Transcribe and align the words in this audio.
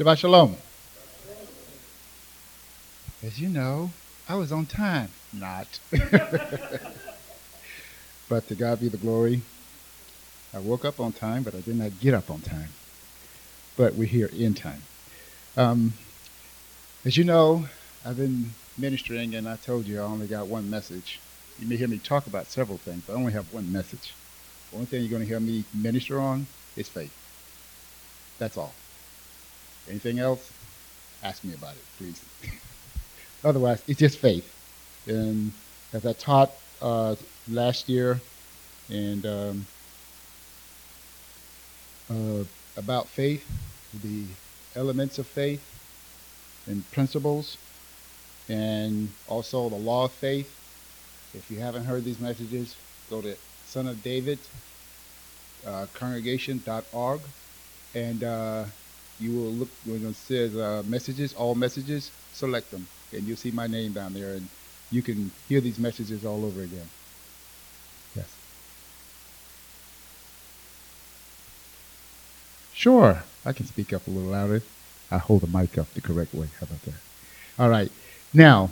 Shabbat 0.00 0.16
Shalom. 0.16 0.56
As 3.22 3.38
you 3.38 3.50
know, 3.50 3.90
I 4.30 4.34
was 4.34 4.50
on 4.50 4.64
time. 4.64 5.10
Not. 5.34 5.66
but 8.30 8.48
to 8.48 8.54
God 8.54 8.80
be 8.80 8.88
the 8.88 8.96
glory. 8.96 9.42
I 10.54 10.60
woke 10.60 10.86
up 10.86 11.00
on 11.00 11.12
time, 11.12 11.42
but 11.42 11.54
I 11.54 11.60
did 11.60 11.76
not 11.76 12.00
get 12.00 12.14
up 12.14 12.30
on 12.30 12.40
time. 12.40 12.70
But 13.76 13.92
we're 13.92 14.06
here 14.06 14.30
in 14.34 14.54
time. 14.54 14.80
Um, 15.58 15.92
as 17.04 17.18
you 17.18 17.24
know, 17.24 17.66
I've 18.06 18.16
been 18.16 18.52
ministering, 18.78 19.34
and 19.34 19.46
I 19.46 19.56
told 19.56 19.84
you 19.86 20.00
I 20.00 20.04
only 20.04 20.28
got 20.28 20.46
one 20.46 20.70
message. 20.70 21.20
You 21.58 21.68
may 21.68 21.76
hear 21.76 21.88
me 21.88 21.98
talk 21.98 22.26
about 22.26 22.46
several 22.46 22.78
things, 22.78 23.02
but 23.06 23.12
I 23.12 23.16
only 23.16 23.32
have 23.32 23.52
one 23.52 23.70
message. 23.70 24.14
The 24.70 24.76
only 24.76 24.86
thing 24.86 25.02
you're 25.02 25.10
going 25.10 25.24
to 25.24 25.28
hear 25.28 25.40
me 25.40 25.66
minister 25.74 26.18
on 26.18 26.46
is 26.74 26.88
faith. 26.88 27.14
That's 28.38 28.56
all. 28.56 28.72
Anything 29.90 30.18
else? 30.18 30.50
Ask 31.22 31.44
me 31.44 31.52
about 31.52 31.74
it, 31.74 31.82
please. 31.98 32.24
Otherwise, 33.44 33.82
it's 33.86 33.98
just 33.98 34.18
faith. 34.18 34.48
And 35.06 35.52
as 35.92 36.06
I 36.06 36.12
taught 36.14 36.52
uh, 36.80 37.16
last 37.50 37.88
year, 37.88 38.20
and 38.88 39.26
um, 39.26 39.66
uh, 42.10 42.44
about 42.76 43.08
faith, 43.08 43.46
the 44.02 44.24
elements 44.74 45.18
of 45.18 45.26
faith, 45.26 45.62
and 46.66 46.88
principles, 46.92 47.56
and 48.48 49.10
also 49.28 49.68
the 49.68 49.76
law 49.76 50.04
of 50.04 50.12
faith. 50.12 50.56
If 51.34 51.50
you 51.50 51.58
haven't 51.58 51.84
heard 51.84 52.04
these 52.04 52.20
messages, 52.20 52.76
go 53.08 53.20
to 53.20 53.36
Son 53.66 53.86
of 53.86 54.02
David 54.02 54.38
uh, 55.66 55.86
congregation.org, 55.94 57.20
and 57.94 58.24
uh, 58.24 58.64
you 59.20 59.32
will 59.32 59.50
look 59.50 59.68
when 59.84 60.04
it 60.06 60.16
says 60.16 60.56
uh, 60.56 60.82
messages, 60.86 61.34
all 61.34 61.54
messages, 61.54 62.10
select 62.32 62.70
them, 62.70 62.86
and 63.12 63.22
you'll 63.24 63.36
see 63.36 63.50
my 63.50 63.66
name 63.66 63.92
down 63.92 64.14
there, 64.14 64.34
and 64.34 64.48
you 64.90 65.02
can 65.02 65.30
hear 65.48 65.60
these 65.60 65.78
messages 65.78 66.24
all 66.24 66.44
over 66.44 66.62
again. 66.62 66.88
Yes. 68.16 68.34
Sure, 72.72 73.22
I 73.44 73.52
can 73.52 73.66
speak 73.66 73.92
up 73.92 74.06
a 74.06 74.10
little 74.10 74.30
louder. 74.30 74.62
I 75.10 75.18
hold 75.18 75.42
the 75.42 75.58
mic 75.58 75.76
up 75.76 75.92
the 75.94 76.00
correct 76.00 76.34
way. 76.34 76.48
How 76.58 76.64
about 76.64 76.82
that? 76.82 76.94
All 77.58 77.68
right. 77.68 77.90
Now, 78.32 78.70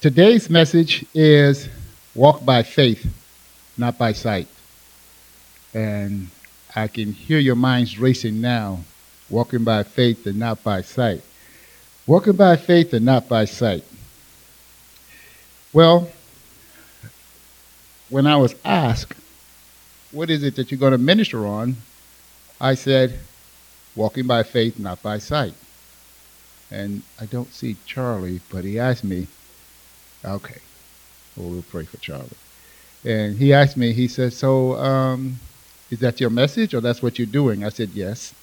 today's 0.00 0.48
message 0.50 1.04
is 1.14 1.68
walk 2.14 2.44
by 2.44 2.62
faith, 2.62 3.06
not 3.76 3.98
by 3.98 4.12
sight. 4.12 4.48
And 5.74 6.28
I 6.76 6.88
can 6.88 7.12
hear 7.12 7.38
your 7.38 7.54
minds 7.54 7.98
racing 7.98 8.40
now, 8.40 8.80
walking 9.32 9.64
by 9.64 9.82
faith 9.82 10.26
and 10.26 10.38
not 10.38 10.62
by 10.62 10.82
sight. 10.82 11.22
Walking 12.06 12.34
by 12.34 12.56
faith 12.56 12.92
and 12.92 13.04
not 13.04 13.28
by 13.28 13.46
sight. 13.46 13.84
Well, 15.72 16.10
when 18.10 18.26
I 18.26 18.36
was 18.36 18.54
asked, 18.64 19.14
what 20.10 20.28
is 20.28 20.42
it 20.42 20.56
that 20.56 20.70
you're 20.70 20.78
going 20.78 20.92
to 20.92 20.98
minister 20.98 21.46
on? 21.46 21.76
I 22.60 22.74
said, 22.74 23.18
walking 23.96 24.26
by 24.26 24.42
faith, 24.42 24.78
not 24.78 25.02
by 25.02 25.18
sight. 25.18 25.54
And 26.70 27.02
I 27.18 27.24
don't 27.26 27.52
see 27.52 27.76
Charlie, 27.86 28.40
but 28.50 28.64
he 28.64 28.78
asked 28.78 29.04
me, 29.04 29.28
okay, 30.24 30.60
well, 31.36 31.48
we'll 31.48 31.62
pray 31.62 31.84
for 31.84 31.96
Charlie. 31.96 32.28
And 33.04 33.38
he 33.38 33.52
asked 33.54 33.76
me, 33.78 33.92
he 33.92 34.08
said, 34.08 34.34
so 34.34 34.74
um, 34.76 35.38
is 35.90 36.00
that 36.00 36.20
your 36.20 36.30
message 36.30 36.74
or 36.74 36.82
that's 36.82 37.02
what 37.02 37.18
you're 37.18 37.26
doing? 37.26 37.64
I 37.64 37.70
said, 37.70 37.90
yes. 37.94 38.34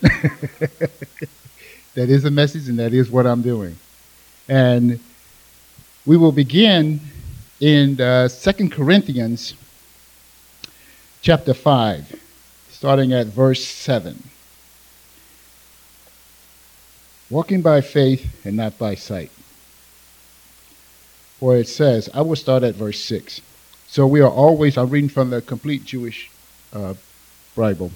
that 1.94 2.08
is 2.08 2.24
a 2.24 2.30
message 2.30 2.68
and 2.68 2.78
that 2.78 2.92
is 2.92 3.10
what 3.10 3.26
I'm 3.26 3.42
doing. 3.42 3.76
And 4.48 5.00
we 6.06 6.16
will 6.16 6.32
begin 6.32 7.00
in 7.60 8.00
uh, 8.00 8.28
2 8.28 8.70
Corinthians 8.70 9.54
chapter 11.22 11.54
5, 11.54 12.14
starting 12.70 13.12
at 13.12 13.26
verse 13.26 13.64
7 13.64 14.22
walking 17.30 17.60
by 17.62 17.80
faith 17.80 18.44
and 18.44 18.56
not 18.56 18.78
by 18.78 18.94
sight. 18.94 19.30
For 21.38 21.56
it 21.56 21.68
says, 21.68 22.08
I 22.14 22.22
will 22.22 22.36
start 22.36 22.62
at 22.62 22.74
verse 22.74 23.00
6. 23.00 23.40
So 23.86 24.06
we 24.06 24.20
are 24.20 24.30
always, 24.30 24.76
I'm 24.76 24.90
reading 24.90 25.08
from 25.08 25.30
the 25.30 25.40
complete 25.40 25.84
Jewish 25.84 26.30
uh, 26.72 26.94
Bible. 27.54 27.92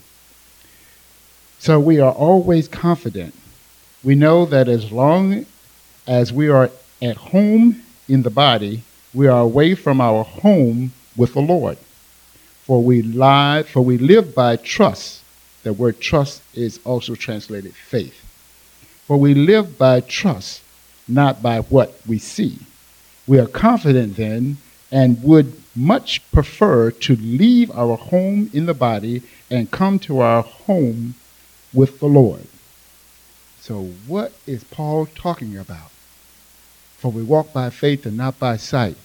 So 1.62 1.78
we 1.78 2.00
are 2.00 2.10
always 2.10 2.66
confident. 2.66 3.32
We 4.02 4.16
know 4.16 4.46
that 4.46 4.66
as 4.66 4.90
long 4.90 5.46
as 6.08 6.32
we 6.32 6.48
are 6.48 6.72
at 7.00 7.16
home 7.16 7.80
in 8.08 8.24
the 8.24 8.30
body, 8.30 8.82
we 9.14 9.28
are 9.28 9.42
away 9.42 9.76
from 9.76 10.00
our 10.00 10.24
home 10.24 10.90
with 11.16 11.34
the 11.34 11.40
Lord. 11.40 11.78
For 12.66 12.82
we 12.82 13.02
lie, 13.02 13.62
for 13.62 13.80
we 13.80 13.96
live 13.96 14.34
by 14.34 14.56
trust. 14.56 15.22
The 15.62 15.72
word 15.72 16.00
trust 16.00 16.42
is 16.52 16.80
also 16.82 17.14
translated 17.14 17.76
faith. 17.76 18.16
For 19.06 19.16
we 19.16 19.32
live 19.32 19.78
by 19.78 20.00
trust, 20.00 20.62
not 21.06 21.42
by 21.42 21.60
what 21.60 21.96
we 22.08 22.18
see. 22.18 22.58
We 23.28 23.38
are 23.38 23.46
confident 23.46 24.16
then 24.16 24.56
and 24.90 25.22
would 25.22 25.62
much 25.76 26.28
prefer 26.32 26.90
to 26.90 27.14
leave 27.14 27.70
our 27.70 27.96
home 27.96 28.50
in 28.52 28.66
the 28.66 28.74
body 28.74 29.22
and 29.48 29.70
come 29.70 30.00
to 30.00 30.18
our 30.18 30.42
home 30.42 31.14
with 31.72 32.00
the 32.00 32.06
Lord. 32.06 32.46
So, 33.60 33.84
what 34.06 34.32
is 34.46 34.64
Paul 34.64 35.06
talking 35.06 35.56
about? 35.56 35.90
For 36.98 37.10
we 37.10 37.22
walk 37.22 37.52
by 37.52 37.70
faith 37.70 38.06
and 38.06 38.16
not 38.16 38.38
by 38.38 38.56
sight. 38.56 38.96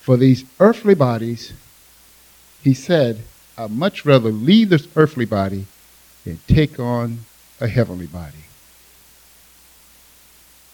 For 0.00 0.16
these 0.16 0.44
earthly 0.58 0.94
bodies, 0.94 1.52
he 2.62 2.74
said, 2.74 3.22
I'd 3.56 3.70
much 3.70 4.04
rather 4.04 4.30
leave 4.30 4.70
this 4.70 4.88
earthly 4.96 5.24
body 5.24 5.66
than 6.24 6.40
take 6.46 6.78
on 6.78 7.20
a 7.60 7.68
heavenly 7.68 8.06
body. 8.06 8.44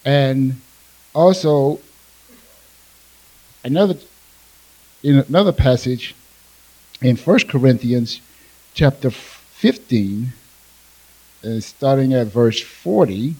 And 0.05 0.61
also, 1.13 1.79
another 3.63 3.95
in 5.03 5.19
another 5.19 5.51
passage 5.51 6.15
in 7.01 7.15
1 7.15 7.39
Corinthians 7.47 8.21
chapter 8.73 9.11
15, 9.11 10.33
uh, 11.47 11.59
starting 11.61 12.13
at 12.13 12.27
verse 12.27 12.61
40, 12.61 13.35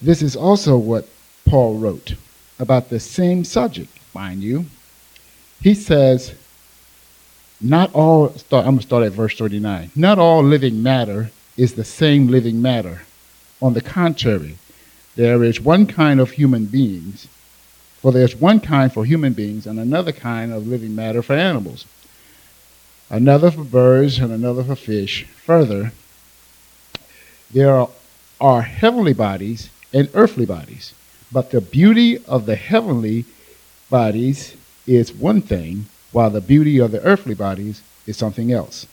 this 0.00 0.20
is 0.20 0.36
also 0.36 0.76
what 0.76 1.08
Paul 1.46 1.78
wrote 1.78 2.14
about 2.58 2.90
the 2.90 3.00
same 3.00 3.44
subject, 3.44 3.96
mind 4.14 4.42
you. 4.42 4.66
He 5.60 5.74
says, 5.74 6.34
not 7.60 7.94
all, 7.94 8.30
start, 8.30 8.66
I'm 8.66 8.72
going 8.72 8.80
to 8.80 8.86
start 8.86 9.04
at 9.04 9.12
verse 9.12 9.36
39. 9.38 9.92
Not 9.94 10.18
all 10.18 10.42
living 10.42 10.82
matter 10.82 11.30
is 11.56 11.74
the 11.74 11.84
same 11.84 12.28
living 12.28 12.60
matter. 12.60 13.02
On 13.60 13.74
the 13.74 13.80
contrary, 13.80 14.58
there 15.14 15.44
is 15.44 15.60
one 15.60 15.86
kind 15.86 16.20
of 16.20 16.32
human 16.32 16.66
beings, 16.66 17.28
for 18.00 18.10
there's 18.10 18.34
one 18.34 18.58
kind 18.58 18.92
for 18.92 19.04
human 19.04 19.32
beings 19.34 19.66
and 19.66 19.78
another 19.78 20.10
kind 20.10 20.52
of 20.52 20.66
living 20.66 20.96
matter 20.96 21.22
for 21.22 21.34
animals, 21.34 21.86
another 23.08 23.50
for 23.52 23.62
birds 23.62 24.18
and 24.18 24.32
another 24.32 24.64
for 24.64 24.74
fish. 24.74 25.24
Further, 25.44 25.92
there 27.52 27.86
are, 28.40 28.62
heavenly 28.62 29.12
bodies 29.12 29.70
and 29.92 30.08
earthly 30.14 30.46
bodies, 30.46 30.94
but 31.30 31.50
the 31.50 31.60
beauty 31.60 32.24
of 32.24 32.46
the 32.46 32.56
heavenly 32.56 33.24
bodies 33.88 34.56
is 34.86 35.12
one 35.12 35.40
thing, 35.40 35.86
while 36.10 36.30
the 36.30 36.40
beauty 36.40 36.78
of 36.78 36.90
the 36.90 37.00
earthly 37.02 37.34
bodies 37.34 37.82
is 38.06 38.16
something 38.16 38.50
else. 38.50 38.86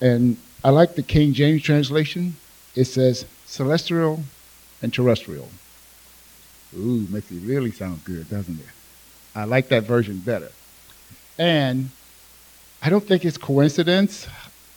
And 0.00 0.36
I 0.62 0.70
like 0.70 0.94
the 0.94 1.02
King 1.02 1.32
James 1.32 1.62
translation 1.62 2.36
it 2.74 2.86
says 2.86 3.24
celestial 3.46 4.24
and 4.82 4.92
terrestrial. 4.92 5.48
Ooh, 6.76 7.06
makes 7.08 7.30
it 7.30 7.40
really 7.42 7.70
sound 7.70 8.04
good, 8.04 8.28
doesn't 8.28 8.58
it? 8.58 8.66
I 9.34 9.44
like 9.44 9.68
that 9.68 9.84
version 9.84 10.18
better. 10.18 10.50
And 11.38 11.90
I 12.82 12.90
don't 12.90 13.06
think 13.06 13.24
it's 13.24 13.38
coincidence. 13.38 14.26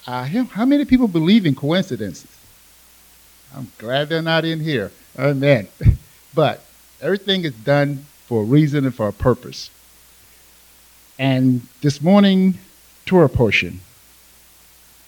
Uh, 0.07 0.23
how 0.23 0.65
many 0.65 0.85
people 0.85 1.09
believe 1.09 1.45
in 1.45 1.53
coincidences? 1.53 2.31
I'm 3.53 3.69
glad 3.77 4.07
they're 4.07 4.21
not 4.21 4.45
in 4.45 4.61
here. 4.61 4.91
Amen. 5.17 5.67
But 6.35 6.63
everything 7.01 7.45
is 7.45 7.53
done 7.53 8.05
for 8.27 8.43
a 8.43 8.45
reason 8.45 8.85
and 8.85 8.93
for 8.93 9.07
a 9.07 9.13
purpose. 9.13 9.71
And 11.17 11.61
this 11.81 11.99
morning, 11.99 12.59
Torah 13.07 13.29
portion 13.29 13.79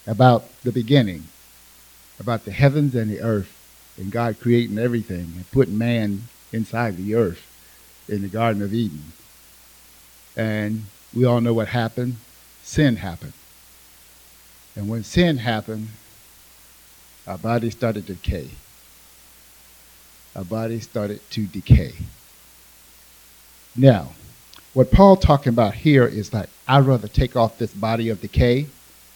about 0.07 0.46
the 0.63 0.72
beginning 0.72 1.25
about 2.19 2.45
the 2.45 2.52
heavens 2.52 2.95
and 2.95 3.12
the 3.12 3.22
earth 3.22 3.56
and 3.98 4.12
God 4.12 4.40
creating 4.40 4.78
everything 4.78 5.34
and 5.36 5.52
putting 5.52 5.78
man 5.78 6.24
inside 6.52 6.98
the 6.98 7.16
earth 7.16 7.45
in 8.07 8.24
the 8.24 8.28
Garden 8.28 8.62
of 8.62 8.74
Eden. 8.74 9.13
And 10.36 10.86
we 11.13 11.25
all 11.25 11.42
know 11.42 11.54
what 11.54 11.68
happened. 11.69 12.16
Sin 12.63 12.98
happened. 12.98 13.34
And 14.80 14.88
when 14.88 15.04
sin 15.04 15.40
happened, 15.40 15.90
our 17.28 17.38
body 17.38 17.70
started 17.70 18.08
to 18.08 18.14
decay. 18.14 18.50
Our 20.38 20.46
body 20.46 20.80
started 20.80 21.20
to 21.31 21.48
decay. 21.48 21.96
Now, 23.76 24.14
what 24.74 24.90
Paul 24.90 25.18
talking 25.18 25.50
about 25.50 25.74
here 25.74 26.06
is 26.06 26.31
like, 26.31 26.48
I'd 26.66 26.86
rather 26.86 27.10
take 27.10 27.36
off 27.36 27.58
this 27.58 27.74
body 27.74 28.08
of 28.08 28.22
decay 28.22 28.68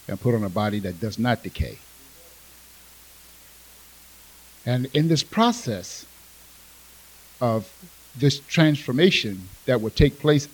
and 0.09 0.19
put 0.19 0.35
on 0.35 0.43
a 0.43 0.49
body 0.49 0.79
that 0.79 0.99
does 0.99 1.17
not 1.17 1.43
decay. 1.43 1.77
And 4.65 4.87
in 4.87 5.07
this 5.07 5.23
process 5.23 6.05
of 7.39 7.71
this 8.17 8.39
transformation 8.39 9.47
that 9.65 9.81
will 9.81 9.91
take 9.91 10.19
place 10.19 10.49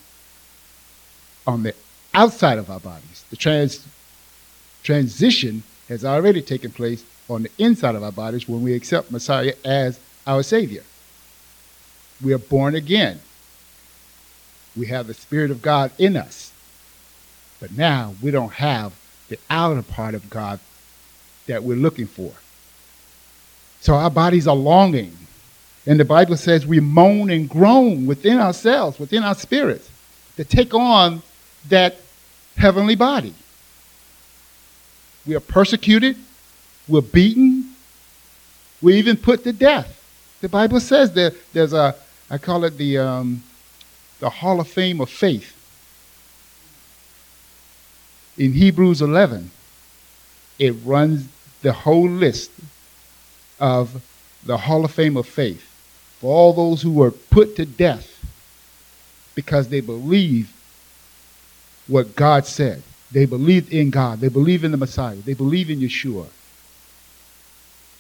on 1.48 1.64
the 1.64 1.74
outside 2.14 2.60
of 2.60 2.70
our 2.70 2.80
bodies, 2.80 3.26
the 3.32 3.36
trans, 3.36 3.88
transition 4.84 5.64
has 5.88 6.06
already 6.06 6.42
taken 6.42 6.72
place 6.72 7.04
on 7.30 7.44
the 7.44 7.52
inside 7.58 7.96
of 7.96 8.04
our 8.04 8.12
bodies 8.12 8.48
when 8.48 8.64
we 8.64 8.74
accept 8.74 9.12
Messiah 9.12 9.54
as 9.64 10.00
our 10.26 10.44
Savior. 10.44 10.84
We 12.24 12.34
are 12.34 12.40
born 12.40 12.76
again. 12.76 13.22
We 14.76 14.88
have 14.88 15.08
the 15.08 15.14
Spirit 15.14 15.52
of 15.52 15.62
God 15.62 15.92
in 15.98 16.16
us. 16.16 16.52
But 17.60 17.78
now 17.78 18.16
we 18.22 18.32
don't 18.32 18.54
have 18.54 18.94
the 19.28 19.40
outer 19.50 19.82
part 19.82 20.16
of 20.16 20.30
God 20.30 20.60
that 21.48 21.64
we're 21.64 21.78
looking 21.78 22.08
for. 22.08 22.32
So 23.82 23.96
our 23.96 24.12
bodies 24.12 24.48
are 24.48 24.56
longing. 24.56 25.16
And 25.86 26.00
the 26.00 26.06
Bible 26.06 26.38
says 26.38 26.68
we 26.68 26.80
moan 26.80 27.30
and 27.30 27.50
groan 27.50 28.06
within 28.06 28.38
ourselves, 28.38 29.00
within 29.00 29.24
our 29.24 29.36
spirits, 29.36 29.90
to 30.36 30.44
take 30.44 30.74
on 30.74 31.22
that 31.70 31.98
heavenly 32.58 32.96
body. 32.96 33.34
We 35.26 35.36
are 35.36 35.40
persecuted, 35.40 36.18
we're 36.88 37.02
beaten, 37.02 37.76
we're 38.82 38.98
even 38.98 39.18
put 39.18 39.44
to 39.44 39.54
death. 39.54 39.96
The 40.42 40.50
Bible 40.50 40.80
says 40.80 41.14
that 41.14 41.36
there's 41.54 41.74
a, 41.74 41.96
I 42.30 42.38
call 42.38 42.64
it 42.64 42.78
the, 42.78 42.98
um, 42.98 43.44
the 44.20 44.30
Hall 44.30 44.60
of 44.60 44.68
Fame 44.68 45.02
of 45.02 45.10
Faith. 45.10 45.56
In 48.38 48.54
Hebrews 48.54 49.02
11, 49.02 49.52
it 50.58 50.72
runs 50.86 51.28
the 51.62 51.74
whole 51.74 52.10
list 52.10 52.52
of 53.60 54.02
the 54.46 54.58
Hall 54.58 54.86
of 54.86 54.92
Fame 54.92 55.18
of 55.18 55.28
Faith 55.28 55.66
for 56.20 56.34
all 56.34 56.54
those 56.54 56.82
who 56.82 56.92
were 56.92 57.12
put 57.12 57.56
to 57.58 57.66
death 57.66 58.16
because 59.36 59.68
they 59.70 59.82
believed 59.82 60.54
what 61.88 62.16
God 62.16 62.46
said. 62.46 62.84
They 63.12 63.26
believed 63.26 63.74
in 63.74 63.90
God. 63.90 64.20
They 64.20 64.30
believed 64.30 64.64
in 64.64 64.72
the 64.72 64.78
Messiah. 64.78 65.16
They 65.16 65.34
believed 65.34 65.70
in 65.70 65.80
Yeshua. 65.80 66.28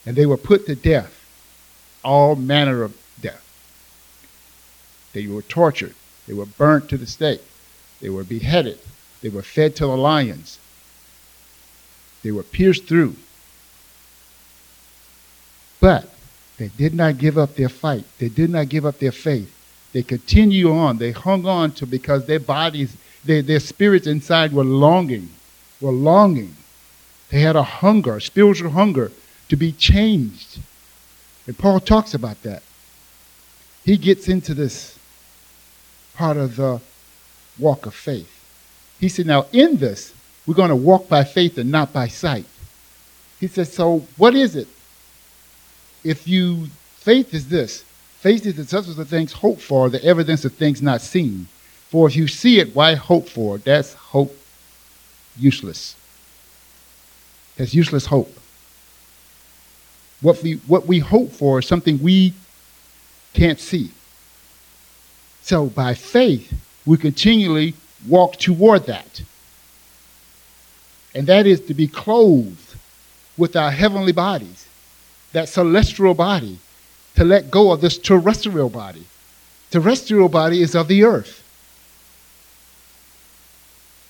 And 0.06 0.16
they 0.16 0.26
were 0.26 0.38
put 0.38 0.66
to 0.68 0.76
death, 0.76 1.14
all 2.04 2.36
manner 2.36 2.84
of 2.84 2.96
death. 3.22 3.46
They 5.14 5.28
were 5.28 5.42
tortured. 5.42 5.96
They 6.28 6.34
were 6.34 6.46
burnt 6.46 6.90
to 6.90 6.98
the 6.98 7.08
stake. 7.08 7.42
They 8.02 8.10
were 8.10 8.24
beheaded. 8.24 8.80
They 9.22 9.30
were 9.30 9.42
fed 9.42 9.76
to 9.78 9.88
the 9.88 9.98
lions. 9.98 10.60
They 12.24 12.32
were 12.32 12.44
pierced 12.44 12.86
through. 12.86 13.16
But 15.80 16.14
they 16.58 16.68
did 16.68 16.94
not 16.94 17.18
give 17.18 17.38
up 17.38 17.56
their 17.56 17.70
fight. 17.70 18.06
They 18.20 18.30
did 18.30 18.50
not 18.50 18.70
give 18.70 18.86
up 18.86 19.00
their 19.00 19.12
faith. 19.12 19.56
They 19.94 20.04
continue 20.04 20.72
on. 20.76 20.98
They 20.98 21.12
hung 21.12 21.46
on 21.46 21.72
to 21.74 21.86
because 21.86 22.26
their 22.26 22.40
bodies, 22.40 22.96
their, 23.25 23.42
their 23.42 23.60
spirits 23.60 24.07
inside 24.07 24.54
were 24.54 24.63
longing, 24.63 25.30
were 25.81 25.92
longing. 25.92 26.56
They 27.30 27.42
had 27.42 27.56
a 27.56 27.63
hunger, 27.63 28.18
a 28.18 28.21
spiritual 28.21 28.71
hunger 28.71 29.12
to 29.50 29.56
be 29.56 29.71
changed. 29.71 30.60
And 31.48 31.57
Paul 31.57 31.80
talks 31.80 32.13
about 32.13 32.42
that. 32.44 32.63
He 33.83 33.98
gets 33.98 34.27
into 34.27 34.54
this 34.54 34.98
part 36.16 36.38
of 36.38 36.56
the 36.56 36.81
walk 37.57 37.86
of 37.86 37.94
faith. 37.94 38.30
He 39.00 39.10
said, 39.10 39.25
Now, 39.25 39.45
in 39.51 39.77
this, 39.77 40.13
we're 40.45 40.54
going 40.54 40.69
to 40.69 40.75
walk 40.75 41.07
by 41.07 41.24
faith 41.24 41.57
and 41.57 41.72
not 41.72 41.94
by 41.94 42.07
sight. 42.07 42.45
He 43.39 43.48
says, 43.48 43.72
So, 43.72 44.06
what 44.18 44.36
is 44.36 44.56
it 44.56 44.68
if 46.04 46.27
you 46.27 46.68
faith 46.98 47.33
is 47.33 47.50
this 47.50 47.83
faith 48.19 48.45
is 48.45 48.56
the 48.56 48.65
substance 48.65 48.98
of 48.98 49.07
things 49.07 49.33
hoped 49.33 49.62
for 49.62 49.89
the 49.89 50.04
evidence 50.04 50.45
of 50.45 50.54
things 50.54 50.81
not 50.81 51.01
seen 51.01 51.48
for 51.89 52.07
if 52.07 52.15
you 52.15 52.27
see 52.27 52.59
it 52.59 52.75
why 52.75 52.95
hope 52.95 53.27
for 53.27 53.56
it? 53.56 53.63
that's 53.63 53.94
hope 53.94 54.36
useless 55.38 55.95
that's 57.57 57.74
useless 57.74 58.06
hope 58.06 58.33
what 60.21 60.41
we 60.44 60.53
what 60.68 60.86
we 60.88 61.00
hope 61.00 61.31
for 61.31 61.59
is 61.59 61.68
something 61.68 62.01
we 62.01 62.33
can't 63.33 63.59
see 63.59 63.91
so 65.41 65.68
by 65.68 65.94
faith 65.94 66.53
we 66.86 66.97
continually 66.97 67.74
walk 68.07 68.38
toward 68.38 68.86
that 68.86 69.21
and 71.13 71.27
that 71.27 71.45
is 71.45 71.59
to 71.62 71.74
be 71.74 71.88
clothed 71.88 72.75
with 73.38 73.56
our 73.56 73.71
heavenly 73.71 74.12
bodies 74.12 74.69
that 75.33 75.50
celestial 75.50 76.13
body, 76.13 76.57
to 77.15 77.24
let 77.24 77.51
go 77.51 77.71
of 77.71 77.81
this 77.81 77.97
terrestrial 77.97 78.69
body. 78.69 79.06
Terrestrial 79.71 80.30
body 80.30 80.62
is 80.62 80.75
of 80.75 80.88
the 80.88 81.03
earth. 81.03 81.38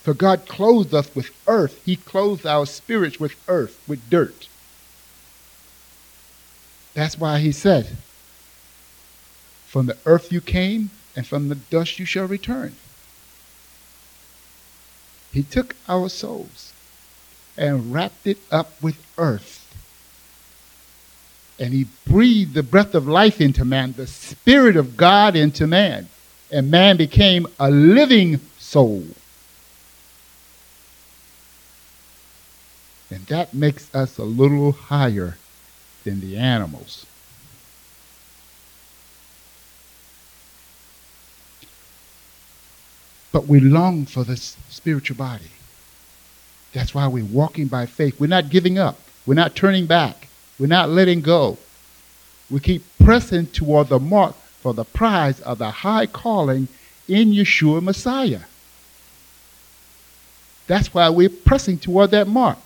For 0.01 0.13
God 0.13 0.47
clothed 0.47 0.93
us 0.93 1.13
with 1.13 1.29
earth. 1.47 1.81
He 1.85 1.95
clothed 1.95 2.45
our 2.45 2.65
spirits 2.65 3.19
with 3.19 3.35
earth, 3.47 3.81
with 3.87 4.09
dirt. 4.09 4.47
That's 6.93 7.17
why 7.17 7.39
he 7.39 7.51
said, 7.51 7.97
From 9.67 9.85
the 9.85 9.97
earth 10.05 10.31
you 10.31 10.41
came, 10.41 10.89
and 11.15 11.27
from 11.27 11.49
the 11.49 11.55
dust 11.55 11.99
you 11.99 12.05
shall 12.05 12.25
return. 12.25 12.75
He 15.31 15.43
took 15.43 15.75
our 15.87 16.09
souls 16.09 16.73
and 17.57 17.93
wrapped 17.93 18.25
it 18.25 18.39
up 18.51 18.81
with 18.81 18.97
earth 19.17 19.59
and 21.59 21.73
he 21.73 21.87
breathed 22.07 22.53
the 22.53 22.63
breath 22.63 22.95
of 22.95 23.07
life 23.07 23.41
into 23.41 23.65
man, 23.65 23.93
the 23.97 24.07
Spirit 24.07 24.77
of 24.77 24.95
God 24.95 25.35
into 25.35 25.67
man, 25.67 26.07
and 26.51 26.71
man 26.71 26.95
became 26.95 27.45
a 27.59 27.69
living 27.69 28.39
soul. 28.57 29.03
And 33.09 33.25
that 33.27 33.53
makes 33.53 33.93
us 33.93 34.17
a 34.17 34.23
little 34.23 34.71
higher 34.71 35.37
than 36.03 36.21
the 36.21 36.37
animals. 36.37 37.05
But 43.31 43.47
we 43.47 43.59
long 43.59 44.05
for 44.05 44.23
this 44.23 44.57
spiritual 44.69 45.17
body. 45.17 45.51
That's 46.73 46.93
why 46.93 47.07
we're 47.07 47.25
walking 47.25 47.67
by 47.67 47.85
faith. 47.85 48.19
We're 48.19 48.27
not 48.27 48.49
giving 48.49 48.77
up. 48.77 48.99
We're 49.25 49.33
not 49.35 49.55
turning 49.55 49.85
back. 49.85 50.27
We're 50.59 50.67
not 50.67 50.89
letting 50.89 51.21
go. 51.21 51.57
We 52.49 52.59
keep 52.59 52.83
pressing 52.99 53.47
toward 53.47 53.89
the 53.89 53.99
mark 53.99 54.35
for 54.61 54.73
the 54.73 54.83
prize 54.83 55.39
of 55.41 55.59
the 55.59 55.71
high 55.71 56.05
calling 56.05 56.67
in 57.07 57.31
Yeshua 57.31 57.81
Messiah. 57.81 58.41
That's 60.67 60.93
why 60.93 61.09
we're 61.09 61.29
pressing 61.29 61.79
toward 61.79 62.11
that 62.11 62.27
mark. 62.27 62.57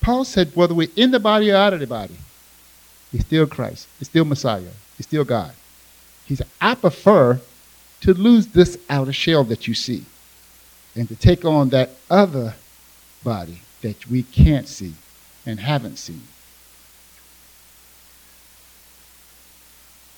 Paul 0.00 0.24
said, 0.24 0.52
whether 0.54 0.74
we're 0.74 0.88
in 0.96 1.10
the 1.10 1.20
body 1.20 1.50
or 1.50 1.56
out 1.56 1.74
of 1.74 1.80
the 1.80 1.86
body, 1.86 2.16
he's 3.12 3.24
still 3.24 3.46
Christ. 3.46 3.86
He's 3.98 4.08
still 4.08 4.24
Messiah. 4.24 4.70
He's 4.96 5.06
still 5.06 5.24
God. 5.24 5.52
He 6.26 6.36
said, 6.36 6.48
I 6.60 6.74
prefer 6.74 7.40
to 8.00 8.14
lose 8.14 8.48
this 8.48 8.78
outer 8.88 9.12
shell 9.12 9.44
that 9.44 9.68
you 9.68 9.74
see 9.74 10.04
and 10.94 11.08
to 11.08 11.16
take 11.16 11.44
on 11.44 11.68
that 11.70 11.90
other 12.08 12.54
body 13.22 13.60
that 13.82 14.06
we 14.08 14.22
can't 14.22 14.68
see 14.68 14.94
and 15.46 15.60
haven't 15.60 15.96
seen. 15.96 16.22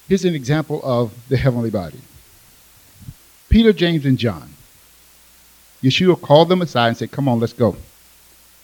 Here's 0.08 0.24
an 0.24 0.34
example 0.34 0.80
of 0.82 1.12
the 1.28 1.36
heavenly 1.36 1.70
body 1.70 2.00
Peter, 3.48 3.72
James, 3.72 4.04
and 4.04 4.18
John. 4.18 4.54
Yeshua 5.82 6.20
called 6.20 6.48
them 6.48 6.62
aside 6.62 6.88
and 6.88 6.96
said, 6.96 7.10
Come 7.10 7.28
on, 7.28 7.40
let's 7.40 7.52
go. 7.52 7.76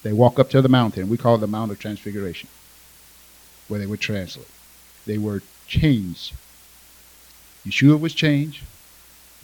They 0.08 0.14
walk 0.14 0.38
up 0.38 0.48
to 0.50 0.62
the 0.62 0.68
mountain. 0.68 1.10
We 1.10 1.18
call 1.18 1.34
it 1.34 1.38
the 1.38 1.46
Mount 1.46 1.70
of 1.70 1.78
Transfiguration, 1.78 2.48
where 3.68 3.78
they 3.78 3.86
would 3.86 4.00
translate. 4.00 4.48
They 5.04 5.18
were 5.18 5.42
changed. 5.66 6.32
Yeshua 7.66 8.00
was 8.00 8.14
changed, 8.14 8.62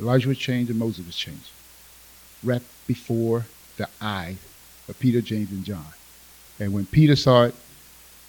Elijah 0.00 0.28
was 0.28 0.38
changed, 0.38 0.70
and 0.70 0.78
Moses 0.78 1.04
was 1.04 1.16
changed. 1.16 1.50
Right 2.42 2.62
before 2.86 3.44
the 3.76 3.88
eyes 4.00 4.38
of 4.88 4.98
Peter, 4.98 5.20
James, 5.20 5.50
and 5.50 5.64
John. 5.64 5.92
And 6.58 6.72
when 6.72 6.86
Peter 6.86 7.16
saw 7.16 7.44
it, 7.44 7.54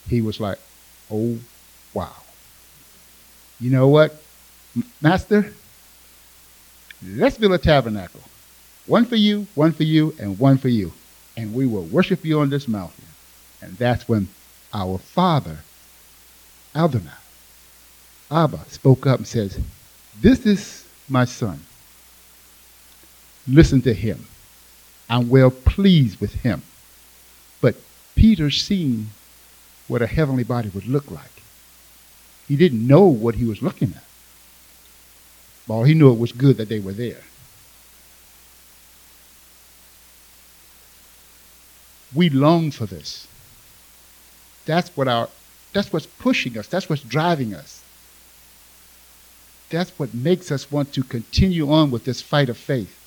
he 0.10 0.20
was 0.22 0.42
like, 0.42 0.60
Oh, 1.10 1.38
wow 1.94 2.26
you 3.60 3.72
know 3.72 3.88
what, 3.88 4.22
Master? 5.02 5.54
Let's 7.04 7.38
build 7.38 7.54
a 7.54 7.58
tabernacle. 7.58 8.22
One 8.86 9.06
for 9.06 9.16
you, 9.16 9.48
one 9.56 9.72
for 9.72 9.84
you, 9.84 10.14
and 10.20 10.38
one 10.38 10.58
for 10.58 10.68
you. 10.68 10.92
And 11.38 11.54
we 11.54 11.66
will 11.66 11.84
worship 11.84 12.24
you 12.24 12.40
on 12.40 12.50
this 12.50 12.68
mountain. 12.68 13.06
And 13.62 13.78
that's 13.78 14.08
when 14.08 14.28
our 14.74 14.98
father, 14.98 15.60
Adonai, 16.76 17.10
Abba, 18.32 18.60
spoke 18.68 19.06
up 19.08 19.20
and 19.20 19.28
says, 19.28 19.60
This 20.22 20.46
is 20.46 20.86
my 21.10 21.26
son. 21.26 21.60
Listen 23.48 23.82
to 23.84 23.94
him. 23.94 24.26
I'm 25.10 25.30
well 25.30 25.52
pleased 25.52 26.20
with 26.20 26.34
him. 26.34 26.64
But 27.62 27.76
Peter 28.16 28.50
seen 28.50 29.10
what 29.88 30.02
a 30.02 30.08
heavenly 30.08 30.44
body 30.44 30.70
would 30.70 30.88
look 30.88 31.12
like. 31.12 31.30
He 32.48 32.56
didn't 32.56 32.86
know 32.86 33.06
what 33.06 33.36
he 33.36 33.46
was 33.46 33.62
looking 33.62 33.94
at. 33.96 34.04
All 35.68 35.84
he 35.84 35.94
knew 35.94 36.12
it 36.12 36.20
was 36.20 36.32
good 36.32 36.58
that 36.58 36.70
they 36.70 36.80
were 36.80 36.94
there. 36.94 37.22
We 42.16 42.30
long 42.30 42.72
for 42.72 42.86
this. 42.86 43.28
That's 44.66 44.90
what 44.96 45.08
our 45.08 45.30
that's 45.74 45.92
what's 45.92 46.06
pushing 46.06 46.58
us. 46.58 46.68
That's 46.68 46.90
what's 46.90 47.04
driving 47.04 47.54
us. 47.54 47.84
That's 49.70 49.92
what 50.00 50.14
makes 50.14 50.52
us 50.52 50.72
want 50.72 50.94
to 50.94 51.04
continue 51.04 51.70
on 51.70 51.92
with 51.92 52.06
this 52.06 52.22
fight 52.22 52.48
of 52.48 52.58
faith. 52.58 52.98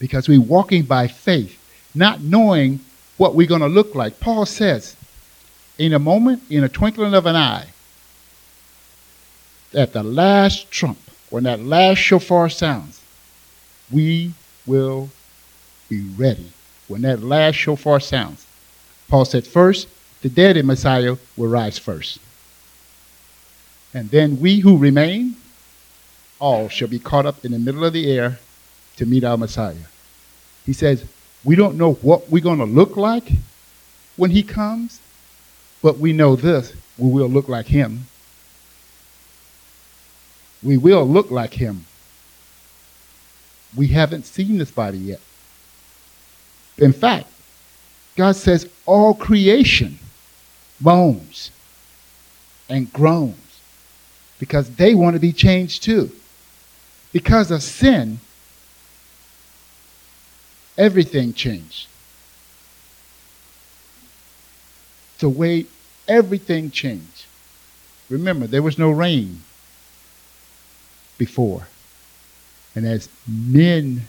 Because 0.00 0.28
we're 0.28 0.40
walking 0.40 0.82
by 0.82 1.06
faith, 1.06 1.58
not 1.94 2.20
knowing 2.20 2.80
what 3.18 3.34
we're 3.34 3.46
going 3.46 3.60
to 3.60 3.68
look 3.68 3.94
like. 3.94 4.18
Paul 4.18 4.46
says, 4.46 4.96
in 5.78 5.92
a 5.92 5.98
moment, 5.98 6.42
in 6.50 6.64
a 6.64 6.68
twinkling 6.68 7.14
of 7.14 7.26
an 7.26 7.36
eye, 7.36 7.68
at 9.72 9.92
the 9.92 10.02
last 10.02 10.70
trump, 10.70 10.98
when 11.28 11.44
that 11.44 11.60
last 11.60 11.98
shofar 11.98 12.48
sounds, 12.48 13.00
we 13.92 14.32
will 14.66 15.10
be 15.88 16.02
ready. 16.16 16.50
When 16.90 17.02
that 17.02 17.22
last 17.22 17.54
shofar 17.54 18.00
sounds, 18.00 18.44
Paul 19.08 19.24
said, 19.24 19.46
first, 19.46 19.86
the 20.22 20.28
dead 20.28 20.56
in 20.56 20.66
Messiah 20.66 21.14
will 21.36 21.46
rise 21.46 21.78
first. 21.78 22.18
And 23.94 24.10
then 24.10 24.40
we 24.40 24.58
who 24.58 24.76
remain, 24.76 25.36
all 26.40 26.68
shall 26.68 26.88
be 26.88 26.98
caught 26.98 27.26
up 27.26 27.44
in 27.44 27.52
the 27.52 27.60
middle 27.60 27.84
of 27.84 27.92
the 27.92 28.10
air 28.10 28.40
to 28.96 29.06
meet 29.06 29.22
our 29.22 29.36
Messiah. 29.36 29.86
He 30.66 30.72
says, 30.72 31.04
we 31.44 31.54
don't 31.54 31.78
know 31.78 31.92
what 31.92 32.28
we're 32.28 32.42
going 32.42 32.58
to 32.58 32.64
look 32.64 32.96
like 32.96 33.30
when 34.16 34.32
he 34.32 34.42
comes, 34.42 35.00
but 35.82 35.98
we 35.98 36.12
know 36.12 36.34
this 36.34 36.74
we 36.98 37.08
will 37.08 37.28
look 37.28 37.48
like 37.48 37.66
him. 37.66 38.06
We 40.60 40.76
will 40.76 41.06
look 41.06 41.30
like 41.30 41.54
him. 41.54 41.86
We 43.76 43.86
haven't 43.86 44.26
seen 44.26 44.58
this 44.58 44.72
body 44.72 44.98
yet. 44.98 45.20
In 46.80 46.92
fact, 46.92 47.28
God 48.16 48.36
says 48.36 48.68
all 48.86 49.14
creation 49.14 49.98
moans 50.80 51.50
and 52.68 52.90
groans 52.92 53.60
because 54.38 54.70
they 54.76 54.94
want 54.94 55.14
to 55.14 55.20
be 55.20 55.32
changed 55.32 55.82
too. 55.82 56.10
Because 57.12 57.50
of 57.50 57.62
sin, 57.62 58.18
everything 60.78 61.34
changed. 61.34 61.86
The 65.18 65.28
way 65.28 65.66
everything 66.08 66.70
changed. 66.70 67.26
Remember, 68.08 68.46
there 68.46 68.62
was 68.62 68.78
no 68.78 68.90
rain 68.90 69.42
before. 71.18 71.68
And 72.74 72.86
as 72.86 73.08
men 73.28 74.06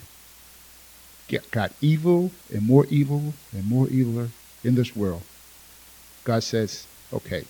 got 1.50 1.72
evil 1.80 2.30
and 2.52 2.66
more 2.66 2.86
evil 2.86 3.34
and 3.52 3.68
more 3.68 3.88
evil 3.88 4.28
in 4.64 4.74
this 4.74 4.94
world, 4.94 5.22
God 6.24 6.42
says, 6.42 6.86
okay, 7.12 7.44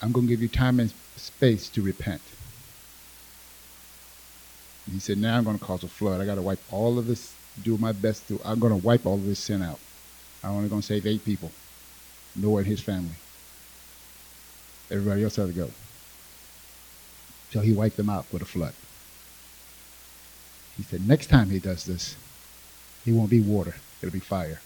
I'm 0.00 0.12
going 0.12 0.26
to 0.26 0.30
give 0.30 0.42
you 0.42 0.48
time 0.48 0.80
and 0.80 0.92
space 1.16 1.68
to 1.70 1.82
repent. 1.82 2.22
And 4.86 4.94
he 4.94 5.00
said, 5.00 5.18
now 5.18 5.36
I'm 5.36 5.44
going 5.44 5.58
to 5.58 5.64
cause 5.64 5.84
a 5.84 5.88
flood. 5.88 6.20
I 6.20 6.26
got 6.26 6.34
to 6.34 6.42
wipe 6.42 6.60
all 6.72 6.98
of 6.98 7.06
this, 7.06 7.34
do 7.62 7.78
my 7.78 7.92
best 7.92 8.26
to, 8.28 8.40
I'm 8.44 8.58
going 8.58 8.72
to 8.78 8.84
wipe 8.84 9.06
all 9.06 9.14
of 9.14 9.24
this 9.24 9.38
sin 9.38 9.62
out. 9.62 9.78
I'm 10.42 10.50
only 10.50 10.68
going 10.68 10.80
to 10.80 10.86
save 10.86 11.06
eight 11.06 11.24
people. 11.24 11.52
Noah 12.34 12.58
and 12.58 12.66
his 12.66 12.80
family. 12.80 13.14
Everybody 14.90 15.22
else 15.22 15.36
had 15.36 15.46
to 15.46 15.52
go. 15.52 15.70
So 17.52 17.60
he 17.60 17.72
wiped 17.72 17.96
them 17.96 18.10
out 18.10 18.26
with 18.32 18.42
a 18.42 18.46
flood. 18.46 18.72
He 20.82 20.88
said, 20.88 21.06
next 21.06 21.28
time 21.28 21.50
he 21.50 21.60
does 21.60 21.84
this, 21.84 22.16
it 23.06 23.12
won't 23.12 23.30
be 23.30 23.40
water, 23.40 23.76
it'll 24.00 24.12
be 24.12 24.18
fire. 24.18 24.60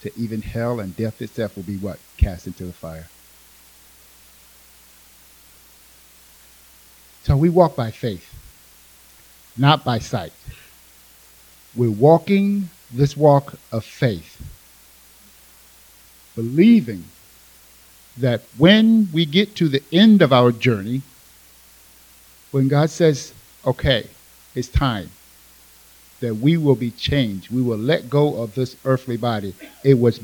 So 0.00 0.10
even 0.16 0.40
hell 0.40 0.78
and 0.78 0.96
death 0.96 1.20
itself 1.20 1.56
will 1.56 1.64
be 1.64 1.76
what? 1.76 1.98
Cast 2.16 2.46
into 2.46 2.64
the 2.64 2.72
fire. 2.72 3.08
So 7.24 7.36
we 7.36 7.48
walk 7.48 7.74
by 7.74 7.90
faith, 7.90 8.32
not 9.56 9.84
by 9.84 9.98
sight. 9.98 10.32
We're 11.74 11.90
walking 11.90 12.68
this 12.92 13.16
walk 13.16 13.58
of 13.72 13.84
faith, 13.84 14.40
believing 16.36 17.06
that 18.16 18.42
when 18.56 19.08
we 19.12 19.26
get 19.26 19.56
to 19.56 19.66
the 19.66 19.82
end 19.90 20.22
of 20.22 20.32
our 20.32 20.52
journey, 20.52 21.02
when 22.52 22.68
God 22.68 22.90
says, 22.90 23.34
okay, 23.66 24.06
it's 24.56 24.68
time, 24.68 25.10
that 26.20 26.34
we 26.34 26.56
will 26.56 26.74
be 26.74 26.90
changed. 26.90 27.50
We 27.50 27.62
will 27.62 27.78
let 27.78 28.10
go 28.10 28.42
of 28.42 28.54
this 28.54 28.74
earthly 28.84 29.18
body. 29.18 29.54
It 29.84 29.98
was 29.98 30.18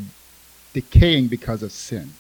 decaying 0.73 1.29
because 1.29 1.63
of 1.63 1.71
sin. 1.71 2.11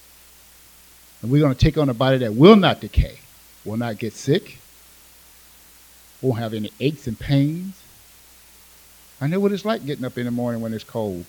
And 1.22 1.30
we're 1.30 1.40
going 1.40 1.54
to 1.54 1.58
take 1.58 1.78
on 1.78 1.88
a 1.88 1.94
body 1.94 2.18
that 2.18 2.34
will 2.34 2.56
not 2.56 2.80
decay, 2.80 3.18
will 3.64 3.78
not 3.78 3.98
get 3.98 4.12
sick, 4.12 4.58
won't 6.20 6.38
have 6.38 6.52
any 6.52 6.70
aches 6.80 7.06
and 7.06 7.18
pains. 7.18 7.82
I 9.20 9.26
know 9.26 9.40
what 9.40 9.52
it's 9.52 9.64
like 9.64 9.86
getting 9.86 10.04
up 10.04 10.18
in 10.18 10.26
the 10.26 10.30
morning 10.30 10.60
when 10.60 10.74
it's 10.74 10.84
cold. 10.84 11.24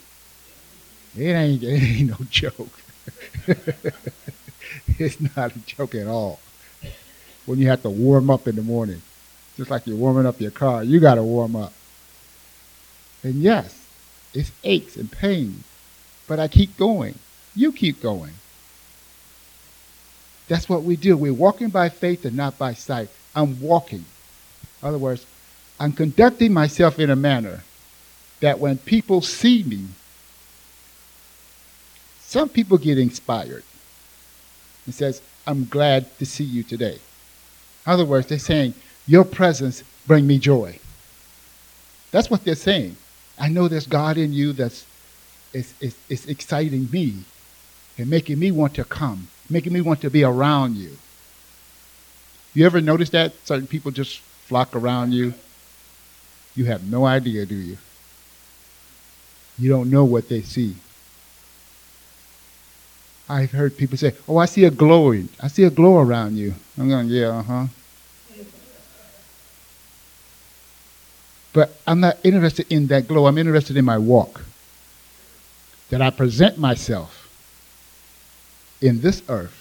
It 1.18 1.32
ain't, 1.32 1.64
it 1.64 1.82
ain't 1.82 2.10
no 2.10 2.18
joke. 2.30 2.80
it's 5.00 5.22
not 5.36 5.56
a 5.56 5.60
joke 5.60 5.96
at 5.96 6.08
all. 6.08 6.40
When 7.46 7.60
you 7.60 7.68
have 7.68 7.84
to 7.84 7.90
warm 7.90 8.30
up 8.30 8.48
in 8.48 8.56
the 8.56 8.62
morning, 8.62 9.02
just 9.58 9.70
like 9.70 9.86
you're 9.86 9.98
warming 9.98 10.26
up 10.26 10.42
your 10.42 10.52
car, 10.52 10.84
you 10.84 11.00
got 11.00 11.16
to 11.16 11.24
warm 11.24 11.56
up. 11.56 11.74
And 13.24 13.36
yes, 13.36 13.88
it's 14.34 14.52
aches 14.64 14.98
and 14.98 15.12
pains, 15.12 15.64
but 16.28 16.40
I 16.40 16.48
keep 16.48 16.76
going. 16.78 17.16
You 17.56 17.72
keep 17.72 18.02
going. 18.02 18.34
That's 20.48 20.68
what 20.68 20.84
we 20.84 20.96
do. 20.96 21.16
We're 21.16 21.34
walking 21.34 21.70
by 21.70 21.90
faith 21.90 22.26
and 22.26 22.36
not 22.36 22.58
by 22.58 22.74
sight. 22.74 23.10
I'm 23.36 23.62
walking. 23.62 24.06
In 24.82 24.88
other 24.88 24.98
words, 24.98 25.26
I'm 25.80 25.94
conducting 25.94 26.54
myself 26.54 27.00
in 27.00 27.10
a 27.10 27.16
manner 27.16 27.64
that 28.42 28.60
when 28.60 28.78
people 28.78 29.22
see 29.22 29.64
me, 29.64 29.86
some 32.22 32.50
people 32.50 32.78
get 32.78 32.98
inspired 32.98 33.64
and 34.86 34.94
says, 34.94 35.22
I'm 35.48 35.66
glad 35.66 36.18
to 36.20 36.26
see 36.26 36.44
you 36.44 36.64
today. 36.64 37.00
In 37.86 37.92
other 37.92 38.06
words, 38.06 38.28
they're 38.28 38.40
saying, 38.40 38.74
your 39.08 39.24
presence 39.24 39.84
bring 40.08 40.28
me 40.28 40.40
joy. 40.40 40.80
That's 42.12 42.30
what 42.30 42.44
they're 42.44 42.56
saying. 42.56 42.96
I 43.40 43.50
know 43.50 43.68
there's 43.68 43.88
God 43.88 44.18
in 44.18 44.34
you 44.34 44.54
that's 44.54 44.86
is, 45.54 45.74
is, 45.80 45.96
is 46.10 46.28
exciting 46.28 46.90
me 46.92 47.16
and 47.98 48.10
making 48.10 48.40
me 48.40 48.52
want 48.52 48.76
to 48.76 48.84
come, 48.84 49.28
making 49.50 49.74
me 49.74 49.82
want 49.82 50.02
to 50.02 50.10
be 50.10 50.24
around 50.24 50.76
you. 50.76 50.92
You 52.54 52.66
ever 52.66 52.82
notice 52.82 53.10
that? 53.12 53.34
Certain 53.46 53.68
people 53.68 53.92
just 53.92 54.20
flock 54.20 54.76
around 54.76 55.12
you. 55.12 55.34
You 56.56 56.66
have 56.66 56.90
no 56.90 57.06
idea, 57.06 57.46
do 57.46 57.56
you? 57.56 57.78
You 59.58 59.70
don't 59.70 59.90
know 59.90 60.06
what 60.06 60.30
they 60.30 60.42
see. 60.42 60.76
I've 63.30 63.52
heard 63.52 63.78
people 63.78 63.98
say, 63.98 64.14
Oh, 64.28 64.38
I 64.38 64.46
see 64.46 64.66
a 64.66 64.72
glowing. 64.72 65.30
I 65.42 65.48
see 65.48 65.64
a 65.64 65.70
glow 65.70 65.98
around 65.98 66.36
you. 66.36 66.54
I'm 66.78 66.90
going, 66.90 67.08
Yeah, 67.08 67.30
uh 67.30 67.44
huh. 67.44 67.66
But 71.54 71.80
I'm 71.86 72.00
not 72.00 72.18
interested 72.24 72.66
in 72.72 72.88
that 72.88 73.08
glow. 73.08 73.28
I'm 73.28 73.38
interested 73.38 73.78
in 73.78 73.86
my 73.86 73.98
walk. 73.98 74.44
That 75.90 76.02
I 76.02 76.10
present 76.10 76.58
myself 76.58 77.30
in 78.82 79.02
this 79.02 79.22
earth 79.30 79.60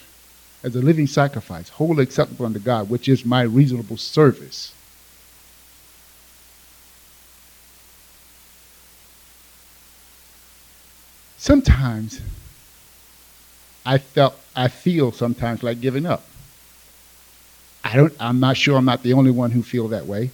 as 0.65 0.75
a 0.75 0.81
living 0.81 1.07
sacrifice, 1.07 1.69
wholly 1.69 2.03
acceptable 2.03 2.47
unto 2.47 2.59
God, 2.59 2.89
which 2.89 3.09
is 3.09 3.25
my 3.25 3.43
reasonable 3.43 3.99
service. 3.99 4.73
Sometimes 11.37 12.21
I 13.85 13.99
felt 13.99 14.39
I 14.55 14.69
feel 14.69 15.11
sometimes 15.11 15.63
like 15.63 15.81
giving 15.81 16.07
up. 16.07 16.23
I 17.83 17.97
don't 17.97 18.15
I'm 18.21 18.39
not 18.39 18.57
sure 18.57 18.77
I'm 18.77 18.85
not 18.85 19.03
the 19.03 19.13
only 19.13 19.33
one 19.33 19.51
who 19.51 19.63
feel 19.63 19.89
that 19.89 20.07
way. 20.07 20.31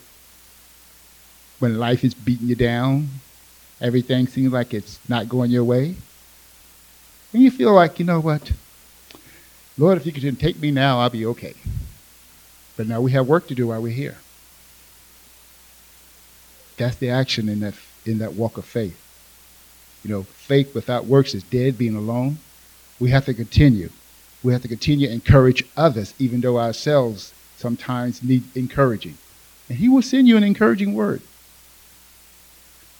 When 1.58 1.78
life 1.78 2.04
is 2.04 2.14
beating 2.14 2.48
you 2.48 2.54
down, 2.54 3.08
everything 3.80 4.26
seems 4.26 4.52
like 4.52 4.74
it's 4.74 4.98
not 5.08 5.28
going 5.28 5.50
your 5.50 5.64
way. 5.64 5.94
And 7.32 7.42
you 7.42 7.50
feel 7.50 7.72
like, 7.72 7.98
you 7.98 8.04
know 8.04 8.20
what? 8.20 8.52
Lord, 9.76 9.98
if 9.98 10.06
you 10.06 10.12
could 10.12 10.40
take 10.40 10.60
me 10.60 10.70
now, 10.70 11.00
I'll 11.00 11.10
be 11.10 11.26
okay. 11.26 11.54
But 12.76 12.86
now 12.86 13.00
we 13.00 13.12
have 13.12 13.26
work 13.26 13.48
to 13.48 13.54
do 13.54 13.68
while 13.68 13.82
we're 13.82 13.92
here. 13.92 14.16
That's 16.76 16.96
the 16.96 17.10
action 17.10 17.48
in 17.48 17.60
that 17.60 17.74
in 18.06 18.18
that 18.18 18.34
walk 18.34 18.56
of 18.56 18.64
faith. 18.64 18.98
You 20.04 20.10
know, 20.10 20.22
faith 20.22 20.74
without 20.74 21.06
works 21.06 21.34
is 21.34 21.42
dead, 21.42 21.76
being 21.76 21.96
alone. 21.96 22.38
We 23.00 23.10
have 23.10 23.24
to 23.26 23.34
continue. 23.34 23.90
We 24.42 24.52
have 24.52 24.62
to 24.62 24.68
continue 24.68 25.08
to 25.08 25.12
encourage 25.12 25.64
others, 25.76 26.14
even 26.18 26.40
though 26.40 26.58
ourselves 26.58 27.34
sometimes 27.56 28.22
need 28.22 28.44
encouraging. 28.56 29.18
And 29.68 29.78
He 29.78 29.88
will 29.88 30.02
send 30.02 30.28
you 30.28 30.36
an 30.36 30.44
encouraging 30.44 30.94
word. 30.94 31.20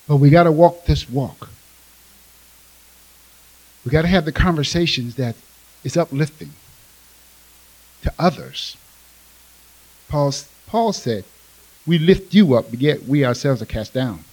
But 0.08 0.16
we 0.16 0.30
got 0.30 0.44
to 0.44 0.52
walk 0.52 0.86
this 0.86 1.08
walk. 1.08 1.50
We 3.84 3.90
got 3.90 4.02
to 4.02 4.08
have 4.08 4.24
the 4.24 4.32
conversations 4.32 5.14
that 5.16 5.36
is 5.84 5.96
uplifting 5.96 6.50
to 8.02 8.12
others. 8.18 8.76
Paul, 10.08 10.32
Paul 10.66 10.92
said, 10.94 11.24
We 11.86 11.98
lift 11.98 12.34
you 12.34 12.54
up, 12.54 12.70
but 12.70 12.80
yet 12.80 13.04
we 13.04 13.24
ourselves 13.24 13.60
are 13.60 13.66
cast 13.66 13.92
down. 13.92 14.24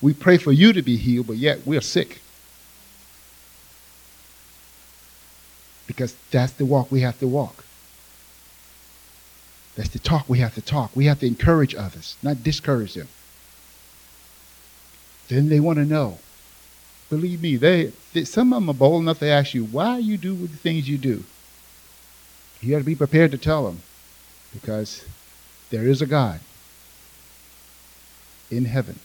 We 0.00 0.12
pray 0.12 0.36
for 0.36 0.52
you 0.52 0.72
to 0.72 0.82
be 0.82 0.96
healed, 0.96 1.28
but 1.28 1.36
yet 1.36 1.60
we're 1.64 1.80
sick. 1.80 2.20
Because 5.86 6.14
that's 6.30 6.52
the 6.52 6.64
walk 6.64 6.92
we 6.92 7.00
have 7.00 7.18
to 7.20 7.26
walk. 7.26 7.64
That's 9.78 9.90
the 9.90 10.00
talk 10.00 10.28
we 10.28 10.40
have 10.40 10.56
to 10.56 10.60
talk. 10.60 10.90
We 10.96 11.04
have 11.04 11.20
to 11.20 11.26
encourage 11.28 11.72
others, 11.72 12.16
not 12.20 12.42
discourage 12.42 12.94
them. 12.94 13.06
Then 15.28 15.48
they 15.48 15.60
want 15.60 15.78
to 15.78 15.84
know. 15.84 16.18
Believe 17.08 17.40
me, 17.40 17.54
they, 17.54 17.92
they 18.12 18.24
some 18.24 18.52
of 18.52 18.60
them 18.60 18.70
are 18.70 18.74
bold 18.74 19.02
enough 19.02 19.20
to 19.20 19.28
ask 19.28 19.54
you 19.54 19.64
why 19.64 19.98
you 19.98 20.16
do 20.16 20.34
the 20.34 20.48
things 20.48 20.88
you 20.88 20.98
do. 20.98 21.22
You 22.60 22.72
got 22.72 22.78
to 22.78 22.84
be 22.84 22.96
prepared 22.96 23.30
to 23.30 23.38
tell 23.38 23.66
them 23.66 23.82
because 24.52 25.04
there 25.70 25.86
is 25.86 26.02
a 26.02 26.06
God 26.06 26.40
in 28.50 28.64
heaven. 28.64 28.98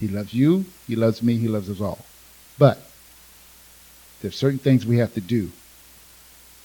He 0.00 0.08
loves 0.08 0.34
you, 0.34 0.64
He 0.88 0.96
loves 0.96 1.22
me, 1.22 1.36
He 1.36 1.46
loves 1.46 1.70
us 1.70 1.80
all. 1.80 2.04
But 2.58 2.82
there's 4.20 4.34
certain 4.34 4.58
things 4.58 4.84
we 4.84 4.98
have 4.98 5.14
to 5.14 5.20
do 5.20 5.52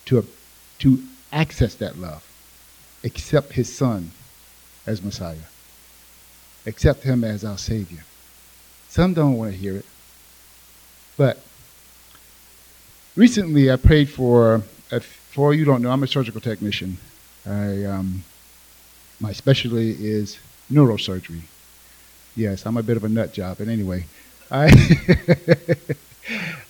to, 0.05 0.25
to 0.79 1.03
access 1.31 1.75
that 1.75 1.99
love. 1.99 2.27
Accept 3.03 3.53
His 3.53 3.73
Son 3.73 4.11
as 4.85 5.01
Messiah, 5.01 5.47
accept 6.65 7.03
Him 7.03 7.23
as 7.23 7.43
our 7.43 7.57
Savior. 7.57 8.03
Some 8.89 9.13
don't 9.13 9.37
want 9.37 9.51
to 9.51 9.57
hear 9.57 9.75
it. 9.75 9.85
But 11.17 11.39
recently 13.15 13.71
I 13.71 13.75
prayed 13.75 14.09
for 14.09 14.63
for 15.33 15.53
you 15.53 15.65
don't 15.65 15.81
know, 15.81 15.89
I'm 15.89 16.03
a 16.03 16.07
surgical 16.07 16.39
technician. 16.39 16.97
I, 17.45 17.83
um, 17.85 18.23
my 19.19 19.31
specialty 19.31 19.97
is 19.99 20.37
neurosurgery. 20.71 21.41
Yes, 22.35 22.65
I'm 22.65 22.77
a 22.77 22.83
bit 22.83 22.97
of 22.97 23.03
a 23.03 23.09
nut 23.09 23.33
job, 23.33 23.57
but 23.57 23.67
anyway, 23.67 24.05
I 24.51 24.69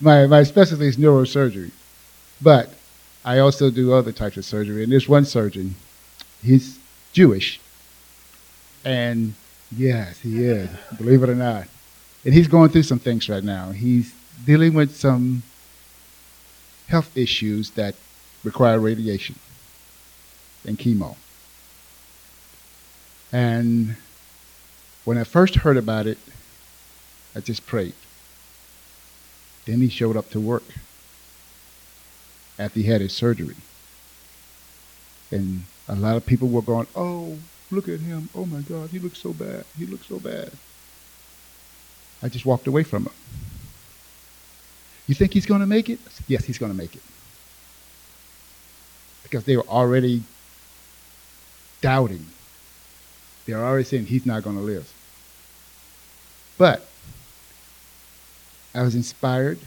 my 0.02 0.28
my 0.28 0.44
specialty 0.44 0.88
is 0.88 0.98
neurosurgery, 0.98 1.72
but 2.42 2.74
I 3.26 3.40
also 3.40 3.70
do 3.70 3.94
other 3.94 4.12
types 4.12 4.38
of 4.38 4.46
surgery. 4.46 4.84
And 4.84 4.92
there's 4.92 5.10
one 5.10 5.26
surgeon, 5.26 5.76
he's 6.44 6.80
Jewish, 7.14 7.60
and 8.84 9.34
yes, 9.76 10.20
he 10.20 10.44
is, 10.44 10.70
believe 10.98 11.24
it 11.24 11.30
or 11.30 11.36
not, 11.36 11.68
and 12.26 12.34
he's 12.34 12.48
going 12.48 12.70
through 12.70 12.84
some 12.84 13.00
things 13.00 13.30
right 13.30 13.44
now. 13.44 13.72
He's 13.72 14.14
dealing 14.46 14.74
with 14.74 14.96
some 14.96 15.44
health 16.88 17.16
issues 17.18 17.72
that 17.72 17.96
require 18.44 18.80
radiation 18.80 19.36
and 20.66 20.78
chemo. 20.78 21.16
And 23.32 23.96
when 25.06 25.18
I 25.18 25.24
first 25.24 25.56
heard 25.56 25.78
about 25.78 26.08
it, 26.08 26.18
I 27.36 27.40
just 27.40 27.66
prayed. 27.66 27.96
Then 29.66 29.80
he 29.80 29.90
showed 29.90 30.16
up 30.18 30.30
to 30.32 30.40
work 30.40 30.64
after 32.60 32.80
he 32.80 32.86
had 32.86 33.02
his 33.02 33.14
surgery. 33.14 33.56
And 35.32 35.64
a 35.88 35.96
lot 35.96 36.16
of 36.16 36.26
people 36.26 36.48
were 36.48 36.62
going, 36.62 36.88
Oh, 36.96 37.38
look 37.72 37.88
at 37.90 38.00
him. 38.00 38.30
Oh 38.36 38.46
my 38.46 38.62
God, 38.62 38.90
he 38.90 39.00
looks 39.00 39.20
so 39.20 39.34
bad. 39.34 39.66
He 39.78 39.86
looks 39.86 40.08
so 40.08 40.20
bad. 40.20 40.52
I 42.22 42.30
just 42.30 42.46
walked 42.46 42.68
away 42.68 42.84
from 42.84 43.06
him. 43.06 43.14
You 45.08 45.16
think 45.16 45.34
he's 45.34 45.46
going 45.46 45.60
to 45.60 45.68
make 45.68 45.90
it? 45.90 46.00
Yes, 46.28 46.46
he's 46.46 46.58
going 46.58 46.72
to 46.72 46.78
make 46.78 46.96
it 46.96 47.02
because 49.24 49.46
they 49.46 49.58
were 49.58 49.68
already 49.68 50.22
doubting. 51.82 52.26
They 53.46 53.54
were 53.54 53.64
already 53.64 53.84
saying 53.84 54.06
he's 54.06 54.26
not 54.26 54.44
going 54.44 54.56
to 54.56 54.62
live. 54.62 54.92
But 56.58 56.88
I 58.76 58.84
was 58.84 58.96
inspired 58.96 59.58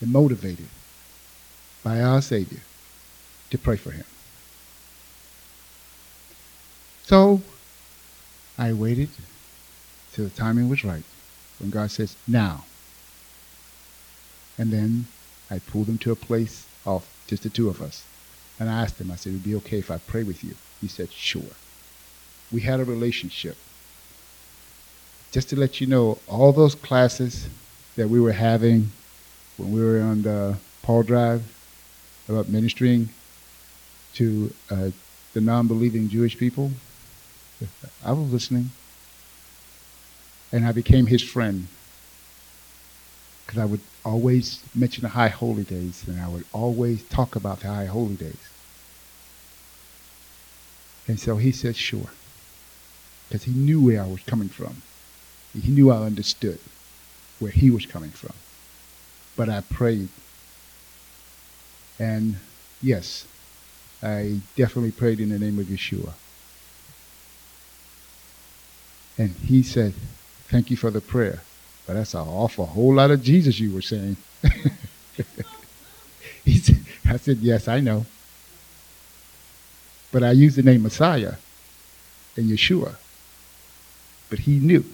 and 0.00 0.12
motivated 0.12 0.66
by 1.84 2.00
our 2.02 2.20
Savior 2.20 2.60
to 3.50 3.58
pray 3.58 3.76
for 3.76 3.92
him. 3.92 4.04
So 7.06 7.40
I 8.58 8.72
waited 8.72 9.10
till 10.12 10.24
the 10.24 10.30
timing 10.30 10.68
was 10.68 10.84
right 10.84 11.04
when 11.60 11.70
God 11.70 11.92
says, 11.92 12.16
now. 12.26 12.64
And 14.58 14.72
then 14.72 15.06
I 15.48 15.60
pulled 15.60 15.86
him 15.86 15.98
to 15.98 16.10
a 16.10 16.16
place 16.16 16.66
of 16.84 17.08
just 17.28 17.44
the 17.44 17.48
two 17.48 17.68
of 17.68 17.80
us. 17.80 18.04
And 18.58 18.68
I 18.68 18.82
asked 18.82 19.00
him, 19.00 19.12
I 19.12 19.16
said, 19.16 19.30
It'd 19.30 19.44
be 19.44 19.54
okay 19.54 19.78
if 19.78 19.90
I 19.90 19.98
pray 19.98 20.24
with 20.24 20.42
you? 20.42 20.56
He 20.80 20.88
said, 20.88 21.12
sure. 21.12 21.54
We 22.50 22.62
had 22.62 22.80
a 22.80 22.84
relationship. 22.84 23.56
Just 25.30 25.48
to 25.50 25.56
let 25.56 25.80
you 25.80 25.86
know, 25.86 26.18
all 26.26 26.52
those 26.52 26.74
classes 26.74 27.48
that 27.94 28.08
we 28.08 28.20
were 28.20 28.32
having 28.32 28.90
when 29.58 29.72
we 29.72 29.80
were 29.80 30.00
on 30.00 30.22
the 30.22 30.56
Paul 30.82 31.04
Drive 31.04 31.44
about 32.28 32.48
ministering 32.48 33.10
to 34.14 34.52
uh, 34.70 34.90
the 35.34 35.40
non-believing 35.40 36.08
Jewish 36.08 36.36
people, 36.36 36.72
I 38.04 38.12
was 38.12 38.32
listening. 38.32 38.70
And 40.52 40.66
I 40.66 40.72
became 40.72 41.06
his 41.06 41.22
friend 41.22 41.68
because 43.46 43.60
I 43.60 43.64
would 43.64 43.80
always 44.04 44.60
mention 44.74 45.02
the 45.02 45.08
high 45.08 45.28
holy 45.28 45.62
days, 45.62 46.04
and 46.08 46.20
I 46.20 46.28
would 46.28 46.44
always 46.52 47.02
talk 47.04 47.36
about 47.36 47.60
the 47.60 47.68
high 47.68 47.86
holy 47.86 48.16
days. 48.16 48.38
And 51.06 51.20
so 51.20 51.36
he 51.36 51.52
said, 51.52 51.76
sure. 51.76 52.10
Because 53.28 53.44
he 53.44 53.52
knew 53.52 53.80
where 53.80 54.02
I 54.02 54.06
was 54.06 54.20
coming 54.22 54.48
from. 54.48 54.82
He 55.60 55.70
knew 55.70 55.90
I 55.90 55.98
understood 55.98 56.58
where 57.38 57.52
he 57.52 57.70
was 57.70 57.86
coming 57.86 58.10
from. 58.10 58.34
But 59.36 59.48
I 59.48 59.60
prayed. 59.60 60.08
And 61.98 62.36
yes, 62.82 63.26
I 64.02 64.40
definitely 64.56 64.92
prayed 64.92 65.20
in 65.20 65.28
the 65.28 65.38
name 65.38 65.58
of 65.58 65.66
Yeshua. 65.66 66.14
And 69.18 69.30
he 69.30 69.62
said, 69.62 69.94
thank 70.48 70.70
you 70.70 70.76
for 70.76 70.90
the 70.90 71.00
prayer. 71.00 71.40
But 71.86 71.94
that's 71.94 72.14
an 72.14 72.20
awful 72.20 72.66
whole 72.66 72.94
lot 72.94 73.10
of 73.10 73.22
Jesus 73.22 73.60
you 73.60 73.72
were 73.72 73.82
saying. 73.82 74.16
he 76.44 76.58
said, 76.58 76.80
I 77.08 77.16
said, 77.16 77.38
yes, 77.38 77.68
I 77.68 77.80
know. 77.80 78.06
But 80.12 80.22
I 80.22 80.32
used 80.32 80.56
the 80.56 80.62
name 80.62 80.82
Messiah 80.82 81.34
and 82.36 82.50
Yeshua. 82.50 82.96
But 84.28 84.40
he 84.40 84.58
knew. 84.58 84.84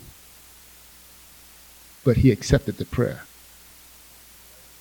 But 2.05 2.19
he 2.19 2.31
accepted 2.31 2.77
the 2.77 2.85
prayer. 2.85 3.23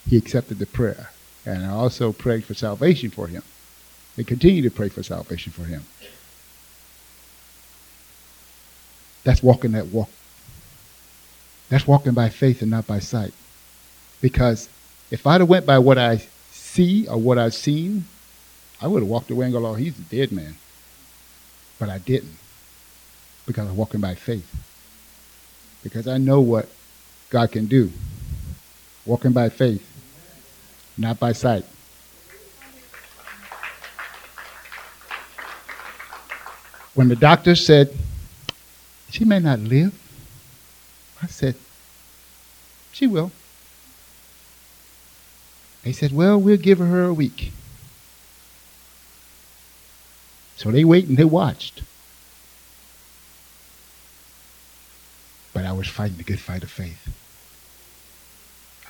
He 0.10 0.18
accepted 0.18 0.60
the 0.60 0.66
prayer. 0.66 1.12
And 1.46 1.66
I 1.66 1.70
also 1.70 2.12
prayed 2.12 2.44
for 2.44 2.54
salvation 2.54 3.10
for 3.10 3.28
him. 3.28 3.44
And 4.18 4.28
continue 4.28 4.62
to 4.64 4.72
pray 4.72 4.90
for 4.90 5.04
salvation 5.04 5.52
for 5.52 5.64
him. 5.64 5.86
That's 9.24 9.44
walking 9.44 9.74
that 9.74 9.88
walk 9.88 10.10
that's 11.70 11.88
walking 11.88 12.14
by 12.14 12.28
faith 12.28 12.62
and 12.62 12.70
not 12.70 12.86
by 12.86 13.00
sight. 13.00 13.34
Because 14.20 14.68
if 15.10 15.26
I'd 15.26 15.40
have 15.40 15.50
went 15.50 15.66
by 15.66 15.80
what 15.80 15.98
I 15.98 16.22
see 16.52 17.08
or 17.08 17.18
what 17.18 17.38
I've 17.38 17.54
seen, 17.54 18.04
I 18.82 18.88
would 18.88 19.02
have 19.02 19.10
walked 19.10 19.32
away 19.32 19.46
and 19.46 19.54
go, 19.54 19.66
oh, 19.66 19.76
he's 19.76 19.98
a 19.98 20.02
dead 20.02 20.34
man. 20.34 20.56
But 21.80 21.90
I 21.90 22.00
didn't. 22.00 22.38
Because 23.46 23.70
I'm 23.70 23.78
walking 23.78 24.02
by 24.02 24.16
faith. 24.16 24.54
Because 25.82 26.10
I 26.10 26.18
know 26.18 26.42
what 26.42 26.68
God 27.30 27.54
can 27.54 27.68
do. 27.68 27.90
Walking 29.06 29.32
by 29.32 29.48
faith, 29.48 29.88
not 30.98 31.20
by 31.20 31.32
sight. 31.32 31.64
when 36.94 37.08
the 37.08 37.16
doctor 37.16 37.56
said, 37.56 37.96
she 39.12 39.26
may 39.26 39.39
not 39.39 39.60
live, 39.60 39.93
I 41.21 41.28
said, 41.28 41.56
she 42.91 43.08
will. 43.08 43.32
They 45.84 45.91
said, 45.91 46.12
well, 46.12 46.39
we'll 46.39 46.58
give 46.58 46.80
her 46.80 47.06
a 47.06 47.13
week. 47.13 47.52
So 50.56 50.71
they 50.71 50.84
waited 50.84 51.10
and 51.10 51.17
they 51.17 51.26
watched. 51.26 51.82
But 55.54 55.65
I 55.65 55.74
was 55.74 55.88
fighting 55.88 56.17
the 56.17 56.24
good 56.24 56.39
fight 56.39 56.63
of 56.63 56.71
faith. 56.71 57.13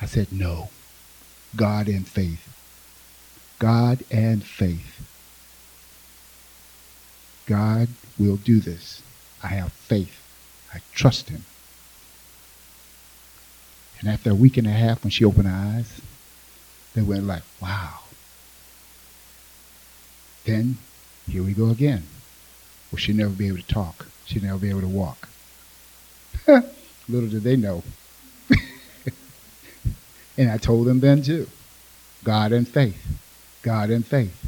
I 0.00 0.06
said, 0.06 0.30
no. 0.30 0.68
God 1.56 1.88
and 1.88 2.06
faith. 2.06 2.48
God 3.58 4.04
and 4.10 4.44
faith. 4.44 5.06
God 7.46 7.88
will 8.18 8.36
do 8.36 8.60
this. 8.60 9.02
I 9.42 9.48
have 9.48 9.72
faith. 9.72 10.18
I 10.72 10.80
trust 10.94 11.28
him. 11.28 11.44
And 14.00 14.08
after 14.08 14.30
a 14.30 14.34
week 14.34 14.56
and 14.56 14.66
a 14.66 14.70
half, 14.70 15.04
when 15.04 15.10
she 15.10 15.24
opened 15.24 15.48
her 15.48 15.76
eyes, 15.76 16.00
they 16.94 17.02
went 17.02 17.26
like, 17.26 17.42
wow. 17.60 18.00
Then, 20.44 20.78
here 21.28 21.42
we 21.42 21.52
go 21.52 21.70
again. 21.70 22.02
Well, 22.90 22.98
she'll 22.98 23.16
never 23.16 23.30
be 23.30 23.48
able 23.48 23.58
to 23.58 23.66
talk. 23.66 24.06
She'll 24.24 24.42
never 24.42 24.58
be 24.58 24.70
able 24.70 24.80
to 24.80 24.88
walk. 24.88 25.28
Little 26.46 27.28
did 27.28 27.42
they 27.42 27.56
know. 27.56 27.82
and 30.36 30.50
I 30.50 30.56
told 30.58 30.86
them 30.86 31.00
then 31.00 31.22
too. 31.22 31.48
God 32.24 32.52
and 32.52 32.66
faith. 32.66 33.06
God 33.62 33.90
and 33.90 34.04
faith. 34.06 34.44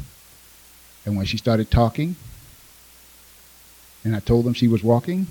And 1.05 1.15
when 1.17 1.25
she 1.25 1.37
started 1.37 1.71
talking, 1.71 2.15
and 4.05 4.15
I 4.15 4.19
told 4.19 4.45
them 4.45 4.53
she 4.53 4.67
was 4.67 4.83
walking, 4.83 5.25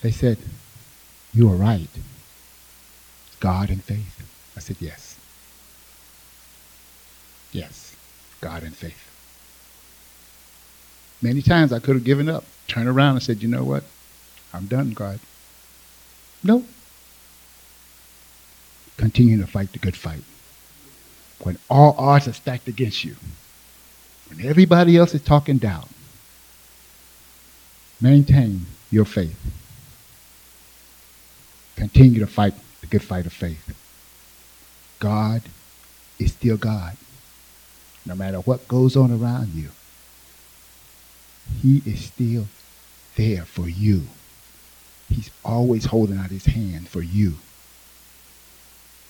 they 0.00 0.10
said, 0.10 0.38
You 1.32 1.50
are 1.50 1.56
right. 1.56 1.88
God 3.38 3.68
and 3.68 3.84
faith. 3.84 4.26
I 4.56 4.60
said, 4.60 4.76
Yes. 4.80 5.18
Yes, 7.52 7.94
God 8.40 8.62
and 8.64 8.74
faith. 8.74 9.10
Many 11.22 11.42
times 11.42 11.72
I 11.72 11.78
could 11.78 11.94
have 11.94 12.04
given 12.04 12.28
up, 12.28 12.44
turned 12.66 12.88
around 12.88 13.16
and 13.16 13.22
said, 13.22 13.42
You 13.42 13.48
know 13.48 13.62
what? 13.62 13.84
I'm 14.52 14.66
done, 14.66 14.92
God. 14.92 15.20
No. 16.42 16.64
Continue 18.96 19.40
to 19.40 19.46
fight 19.46 19.72
the 19.72 19.78
good 19.78 19.96
fight. 19.96 20.24
When 21.40 21.58
all 21.68 21.94
odds 21.98 22.26
are 22.26 22.32
stacked 22.32 22.68
against 22.68 23.04
you, 23.04 23.16
when 24.28 24.46
everybody 24.46 24.96
else 24.96 25.14
is 25.14 25.22
talking 25.22 25.58
down, 25.58 25.88
maintain 28.04 28.66
your 28.90 29.06
faith. 29.06 29.40
Continue 31.74 32.20
to 32.20 32.26
fight 32.26 32.52
the 32.82 32.86
good 32.86 33.02
fight 33.02 33.24
of 33.24 33.32
faith. 33.32 33.74
God 35.00 35.40
is 36.18 36.34
still 36.34 36.58
God. 36.58 36.98
No 38.04 38.14
matter 38.14 38.40
what 38.40 38.68
goes 38.68 38.94
on 38.94 39.10
around 39.10 39.54
you, 39.54 39.70
He 41.62 41.82
is 41.86 42.04
still 42.04 42.46
there 43.16 43.46
for 43.46 43.68
you. 43.68 44.02
He's 45.08 45.30
always 45.42 45.86
holding 45.86 46.18
out 46.18 46.30
His 46.30 46.44
hand 46.44 46.88
for 46.88 47.02
you. 47.02 47.34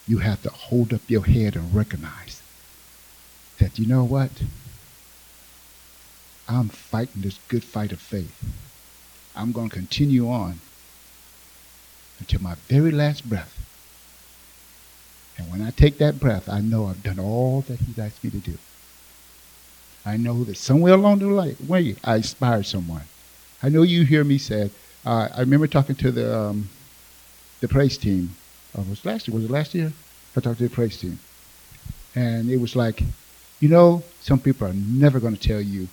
You 0.06 0.18
have 0.18 0.40
to 0.44 0.50
hold 0.50 0.94
up 0.94 1.02
your 1.08 1.24
head 1.26 1.56
and 1.56 1.74
recognize 1.74 2.42
that, 3.58 3.76
you 3.76 3.86
know 3.86 4.04
what? 4.04 4.30
I'm 6.48 6.68
fighting 6.68 7.22
this 7.22 7.40
good 7.48 7.64
fight 7.64 7.90
of 7.90 7.98
faith. 7.98 8.63
I'm 9.36 9.52
going 9.52 9.68
to 9.68 9.74
continue 9.74 10.30
on 10.30 10.60
until 12.20 12.40
my 12.42 12.54
very 12.68 12.90
last 12.90 13.28
breath. 13.28 13.60
And 15.36 15.50
when 15.50 15.62
I 15.62 15.70
take 15.70 15.98
that 15.98 16.20
breath, 16.20 16.48
I 16.48 16.60
know 16.60 16.86
I've 16.86 17.02
done 17.02 17.18
all 17.18 17.62
that 17.62 17.80
He's 17.80 17.98
asked 17.98 18.22
me 18.22 18.30
to 18.30 18.38
do. 18.38 18.58
I 20.06 20.16
know 20.16 20.44
that 20.44 20.56
somewhere 20.56 20.94
along 20.94 21.18
the 21.18 21.56
way, 21.66 21.96
I 22.04 22.16
inspired 22.16 22.66
someone. 22.66 23.02
I 23.62 23.70
know 23.70 23.82
you 23.82 24.04
hear 24.04 24.22
me 24.22 24.38
say, 24.38 24.70
uh, 25.06 25.28
I 25.34 25.40
remember 25.40 25.66
talking 25.66 25.96
to 25.96 26.12
the 26.12 26.38
um, 26.38 26.68
the 27.60 27.68
praise 27.68 27.96
team. 27.96 28.36
Uh, 28.76 28.82
was 28.82 29.04
last 29.04 29.26
year? 29.26 29.34
Was 29.34 29.44
it 29.44 29.50
last 29.50 29.74
year? 29.74 29.92
I 30.36 30.40
talked 30.40 30.58
to 30.58 30.68
the 30.68 30.74
praise 30.74 30.98
team, 30.98 31.18
and 32.14 32.50
it 32.50 32.58
was 32.58 32.76
like, 32.76 33.02
you 33.60 33.68
know, 33.68 34.02
some 34.20 34.40
people 34.40 34.66
are 34.68 34.72
never 34.74 35.20
going 35.20 35.36
to 35.36 35.48
tell 35.48 35.60
you 35.60 35.88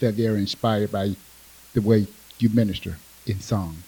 that 0.00 0.16
they're 0.16 0.36
inspired 0.36 0.92
by 0.92 1.14
the 1.72 1.80
way 1.80 2.06
you 2.38 2.48
minister 2.48 2.98
in 3.26 3.40
song. 3.40 3.78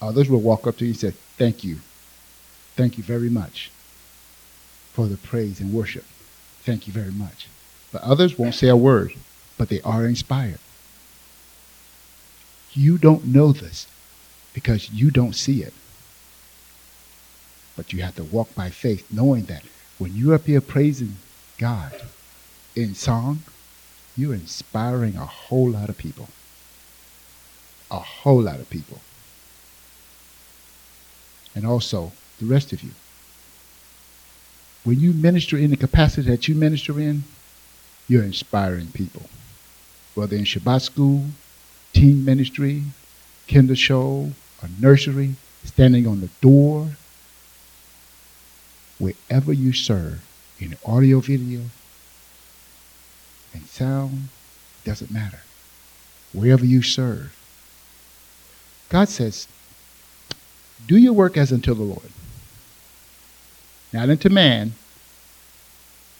Others 0.00 0.28
will 0.28 0.40
walk 0.40 0.66
up 0.66 0.76
to 0.78 0.84
you 0.84 0.90
and 0.90 0.98
say, 0.98 1.10
Thank 1.36 1.64
you. 1.64 1.78
Thank 2.76 2.98
you 2.98 3.04
very 3.04 3.30
much 3.30 3.70
for 4.92 5.06
the 5.06 5.16
praise 5.16 5.60
and 5.60 5.72
worship. 5.72 6.04
Thank 6.62 6.86
you 6.86 6.92
very 6.92 7.12
much. 7.12 7.48
But 7.92 8.02
others 8.02 8.38
won't 8.38 8.54
say 8.54 8.68
a 8.68 8.76
word, 8.76 9.12
but 9.56 9.68
they 9.68 9.80
are 9.82 10.06
inspired. 10.06 10.58
You 12.72 12.98
don't 12.98 13.24
know 13.26 13.52
this 13.52 13.86
because 14.52 14.90
you 14.90 15.10
don't 15.10 15.34
see 15.34 15.62
it. 15.62 15.72
But 17.76 17.92
you 17.92 18.02
have 18.02 18.16
to 18.16 18.24
walk 18.24 18.54
by 18.54 18.70
faith, 18.70 19.06
knowing 19.10 19.44
that 19.44 19.64
when 19.98 20.14
you're 20.14 20.34
up 20.34 20.46
here 20.46 20.60
praising 20.60 21.16
God 21.58 21.92
in 22.74 22.94
song, 22.94 23.42
you're 24.16 24.34
inspiring 24.34 25.16
a 25.16 25.24
whole 25.24 25.70
lot 25.70 25.88
of 25.88 25.98
people. 25.98 26.28
A 27.90 27.98
whole 27.98 28.42
lot 28.42 28.60
of 28.60 28.68
people. 28.70 29.00
And 31.54 31.66
also, 31.66 32.12
the 32.38 32.46
rest 32.46 32.72
of 32.72 32.82
you. 32.82 32.90
When 34.84 35.00
you 35.00 35.12
minister 35.12 35.56
in 35.56 35.70
the 35.70 35.76
capacity 35.76 36.28
that 36.30 36.48
you 36.48 36.54
minister 36.54 37.00
in, 37.00 37.24
you're 38.08 38.22
inspiring 38.22 38.88
people. 38.88 39.22
Whether 40.14 40.36
in 40.36 40.44
Shabbat 40.44 40.82
school, 40.82 41.24
teen 41.92 42.24
ministry, 42.24 42.84
kinder 43.48 43.74
shul, 43.74 44.32
a 44.62 44.68
nursery, 44.80 45.34
standing 45.64 46.06
on 46.06 46.20
the 46.20 46.30
door, 46.40 46.90
wherever 48.98 49.52
you 49.52 49.72
serve, 49.72 50.22
in 50.58 50.76
audio, 50.86 51.20
video, 51.20 51.62
and 53.52 53.66
sound, 53.66 54.28
doesn't 54.84 55.10
matter. 55.10 55.40
Wherever 56.32 56.64
you 56.64 56.82
serve. 56.82 57.34
God 58.88 59.08
says, 59.08 59.48
do 60.86 60.96
your 60.96 61.12
work 61.12 61.36
as 61.36 61.52
unto 61.52 61.74
the 61.74 61.82
Lord. 61.82 62.10
Not 63.92 64.08
unto 64.08 64.28
man 64.28 64.72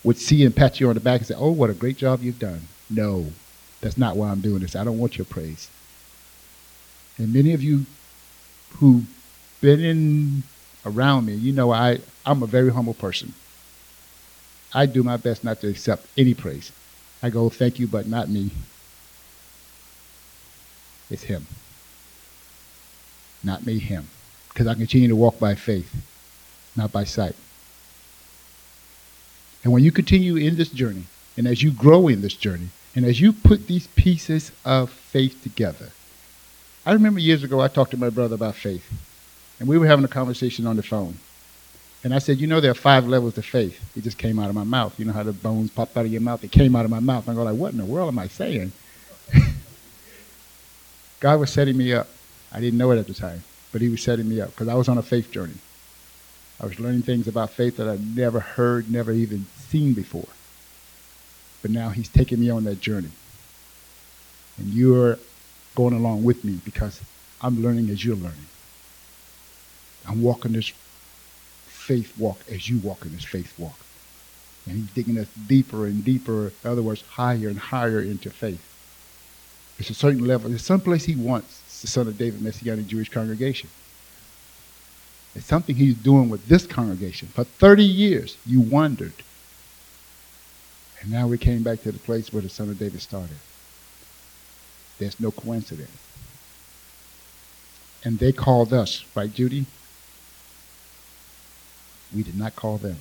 would 0.03 0.19
see 0.19 0.45
and 0.45 0.55
pat 0.55 0.81
you 0.81 0.89
on 0.89 0.95
the 0.95 1.01
back 1.01 1.21
and 1.21 1.27
say, 1.27 1.35
oh, 1.37 1.51
what 1.51 1.71
a 1.71 1.75
great 1.75 1.97
job 1.97 2.23
you've 2.23 2.39
done. 2.39 2.69
No, 2.89 3.27
that's 3.81 3.99
not 3.99 4.17
why 4.17 4.31
I'm 4.31 4.41
doing 4.41 4.61
this. 4.61 4.77
I 4.77 4.85
don't 4.85 4.99
want 4.99 5.19
your 5.19 5.25
praise. 5.25 5.69
And 7.19 7.33
many 7.33 7.53
of 7.53 7.63
you 7.63 7.87
who've 8.75 9.07
been 9.61 9.81
in 9.81 10.43
around 10.85 11.27
me, 11.27 11.35
you 11.35 11.53
know 11.53 11.73
I, 11.73 11.99
I'm 12.25 12.43
a 12.43 12.47
very 12.47 12.73
humble 12.73 12.95
person. 12.95 13.35
I 14.75 14.87
do 14.87 15.03
my 15.03 15.17
best 15.17 15.43
not 15.43 15.61
to 15.61 15.69
accept 15.69 16.07
any 16.17 16.35
praise. 16.35 16.73
I 17.23 17.31
go, 17.31 17.49
thank 17.49 17.79
you, 17.79 17.87
but 17.87 18.07
not 18.07 18.29
me. 18.29 18.51
It's 21.11 21.23
him. 21.23 21.47
Not 23.47 23.65
me, 23.65 23.79
him. 23.79 24.09
Because 24.49 24.67
I 24.67 24.75
continue 24.75 25.09
to 25.09 25.17
walk 25.17 25.39
by 25.39 25.55
faith, 25.55 25.95
not 26.77 26.91
by 26.91 27.05
sight. 27.05 27.37
And 29.63 29.73
when 29.73 29.85
you 29.85 29.93
continue 29.93 30.37
in 30.37 30.57
this 30.57 30.69
journey, 30.69 31.05
and 31.37 31.47
as 31.47 31.63
you 31.63 31.71
grow 31.71 32.09
in 32.09 32.23
this 32.23 32.35
journey, 32.35 32.69
and 32.95 33.05
as 33.05 33.21
you 33.21 33.33
put 33.33 33.69
these 33.69 33.87
pieces 33.89 34.51
of 34.65 34.91
faith 34.91 35.43
together, 35.43 35.91
I 36.85 36.93
remember 36.93 37.21
years 37.21 37.45
ago 37.45 37.61
I 37.61 37.69
talked 37.69 37.93
to 37.93 37.97
my 37.97 38.11
brother 38.11 38.35
about 38.35 38.57
faith, 38.57 38.91
and 39.61 39.69
we 39.69 39.79
were 39.79 39.87
having 39.87 40.05
a 40.05 40.09
conversation 40.09 40.67
on 40.67 40.77
the 40.77 40.83
phone. 40.83 41.19
And 42.03 42.13
I 42.15 42.19
said, 42.19 42.39
You 42.39 42.47
know, 42.47 42.61
there 42.61 42.71
are 42.71 42.75
five 42.75 43.07
levels 43.07 43.39
of 43.39 43.45
faith. 43.45 43.81
It 43.97 44.03
just 44.03 44.19
came 44.19 44.39
out 44.39 44.49
of 44.49 44.55
my 44.55 44.65
mouth. 44.65 44.99
You 44.99 45.05
know 45.05 45.13
how 45.13 45.23
the 45.23 45.33
bones 45.33 45.71
popped 45.71 45.97
out 45.97 46.05
of 46.05 46.13
your 46.13 46.21
mouth? 46.21 46.43
It 46.43 46.53
came 46.53 46.75
out 46.75 46.85
of 46.85 46.91
my 46.91 47.01
mouth. 47.01 47.29
I 47.29 47.35
go, 47.35 47.45
like, 47.45 47.57
What 47.57 47.73
in 47.73 47.79
the 47.79 47.85
world 47.85 48.09
am 48.09 48.19
I 48.19 48.29
saying? 48.29 48.73
God 51.21 51.41
was 51.41 51.53
setting 51.53 51.77
me 51.77 51.93
up. 51.93 52.09
I 52.53 52.61
didn't 52.61 52.79
know 52.79 52.91
it 52.91 52.99
at 52.99 53.07
the 53.07 53.15
time, 53.15 53.43
but 53.73 53.81
He 53.81 53.89
was 53.89 54.03
setting 54.03 54.29
me 54.29 54.41
up 54.41 54.51
because 54.51 54.69
I 54.69 54.75
was 54.75 54.89
on 54.89 54.99
a 54.99 55.03
faith 55.03 55.31
journey. 55.31 55.59
I 56.61 56.67
was 56.67 56.81
learning 56.81 57.03
things 57.03 57.29
about 57.29 57.51
faith 57.51 57.77
that 57.77 57.89
I'd 57.89 58.17
never 58.17 58.41
heard, 58.41 58.91
never 58.91 59.13
even 59.13 59.47
seen 59.69 59.93
before. 59.93 60.29
But 61.63 61.71
now 61.71 61.91
He's 61.91 62.09
taking 62.09 62.41
me 62.41 62.51
on 62.51 62.65
that 62.65 62.81
journey. 62.81 63.11
And 64.59 64.69
you're 64.69 65.19
going 65.75 65.95
along 65.95 66.25
with 66.25 66.45
me 66.45 66.61
because 66.65 67.01
I'm 67.41 67.63
learning 67.63 67.91
as 67.91 68.05
you're 68.05 68.17
learning. 68.17 68.47
I'm 70.09 70.23
walking 70.23 70.53
this 70.53 70.73
faith 71.67 72.19
walk 72.19 72.41
as 72.51 72.69
you 72.69 72.79
walk 72.79 73.05
in 73.05 73.15
this 73.15 73.25
faith 73.25 73.53
walk. 73.59 73.79
And 74.67 74.77
he's 74.77 74.91
digging 74.91 75.19
us 75.19 75.29
deeper 75.47 75.87
and 75.87 76.05
deeper, 76.05 76.53
in 76.65 76.71
other 76.71 76.83
words, 76.83 77.03
higher 77.03 77.49
and 77.49 77.59
higher 77.59 78.01
into 78.01 78.31
faith. 78.31 78.63
It's 79.79 79.91
a 79.91 79.95
certain 79.95 80.25
level. 80.25 80.49
There's 80.49 80.65
some 80.65 80.81
place 80.81 81.05
he 81.05 81.15
wants 81.15 81.63
the 81.87 81.93
Son 81.93 82.09
of 82.09 82.19
David 82.19 82.43
Messianic 82.43 82.89
Jewish 82.89 83.09
congregation. 83.09 83.71
It's 85.37 85.47
something 85.47 85.77
he's 85.77 85.95
doing 85.95 86.29
with 86.29 86.49
this 86.49 86.67
congregation. 86.67 87.29
For 87.29 87.45
30 87.45 87.85
years, 87.85 88.37
you 88.45 88.61
wondered. 88.61 89.13
And 91.01 91.13
now 91.13 91.29
we 91.29 91.39
came 91.39 91.63
back 91.63 91.83
to 91.83 91.93
the 91.93 92.01
place 92.01 92.33
where 92.33 92.43
the 92.43 92.49
Son 92.49 92.69
of 92.71 92.79
David 92.81 93.01
started. 93.01 93.37
There's 94.99 95.21
no 95.21 95.31
coincidence. 95.31 95.97
And 98.03 98.19
they 98.19 98.33
called 98.33 98.73
us, 98.73 99.05
right, 99.15 99.33
Judy? 99.33 99.67
We 102.13 102.25
did 102.25 102.37
not 102.37 102.57
call 102.57 102.79
them. 102.79 102.97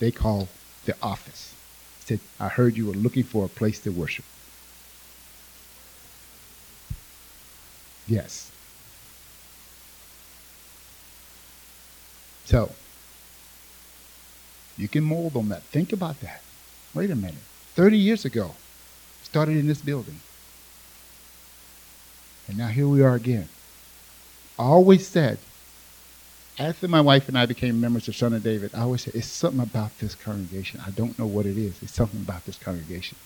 They 0.00 0.10
called 0.10 0.48
the 0.86 0.96
office. 1.00 1.54
Said, 2.00 2.18
I 2.40 2.48
heard 2.48 2.76
you 2.76 2.86
were 2.86 2.94
looking 2.94 3.22
for 3.22 3.44
a 3.44 3.48
place 3.48 3.78
to 3.80 3.90
worship. 3.90 4.24
Yes. 8.06 8.50
So, 12.44 12.70
you 14.78 14.88
can 14.88 15.02
mold 15.04 15.36
on 15.36 15.48
that. 15.48 15.62
Think 15.62 15.92
about 15.92 16.20
that. 16.20 16.42
Wait 16.94 17.10
a 17.10 17.16
minute. 17.16 17.34
30 17.74 17.98
years 17.98 18.24
ago, 18.24 18.52
started 19.24 19.56
in 19.56 19.66
this 19.66 19.80
building. 19.80 20.20
And 22.48 22.56
now 22.56 22.68
here 22.68 22.86
we 22.86 23.02
are 23.02 23.14
again. 23.14 23.48
I 24.58 24.62
always 24.62 25.06
said, 25.06 25.38
after 26.58 26.88
my 26.88 27.00
wife 27.00 27.28
and 27.28 27.36
I 27.36 27.44
became 27.44 27.80
members 27.80 28.08
of 28.08 28.16
Son 28.16 28.32
of 28.32 28.42
David, 28.42 28.70
I 28.74 28.82
always 28.82 29.02
said, 29.02 29.14
it's 29.14 29.26
something 29.26 29.60
about 29.60 29.98
this 29.98 30.14
congregation. 30.14 30.80
I 30.86 30.90
don't 30.90 31.18
know 31.18 31.26
what 31.26 31.44
it 31.44 31.58
is. 31.58 31.82
It's 31.82 31.92
something 31.92 32.20
about 32.20 32.46
this 32.46 32.56
congregation. 32.58 33.18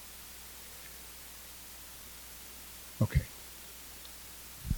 Okay. 3.02 3.29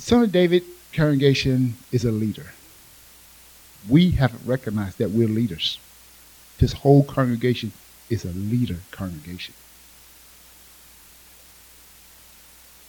Son 0.02 0.24
of 0.24 0.32
David 0.32 0.64
congregation 0.92 1.76
is 1.92 2.04
a 2.04 2.10
leader. 2.10 2.46
We 3.88 4.10
haven't 4.10 4.44
recognized 4.44 4.98
that 4.98 5.12
we're 5.12 5.28
leaders. 5.28 5.78
This 6.58 6.72
whole 6.72 7.04
congregation 7.04 7.70
is 8.10 8.24
a 8.24 8.32
leader 8.32 8.78
congregation. 8.90 9.54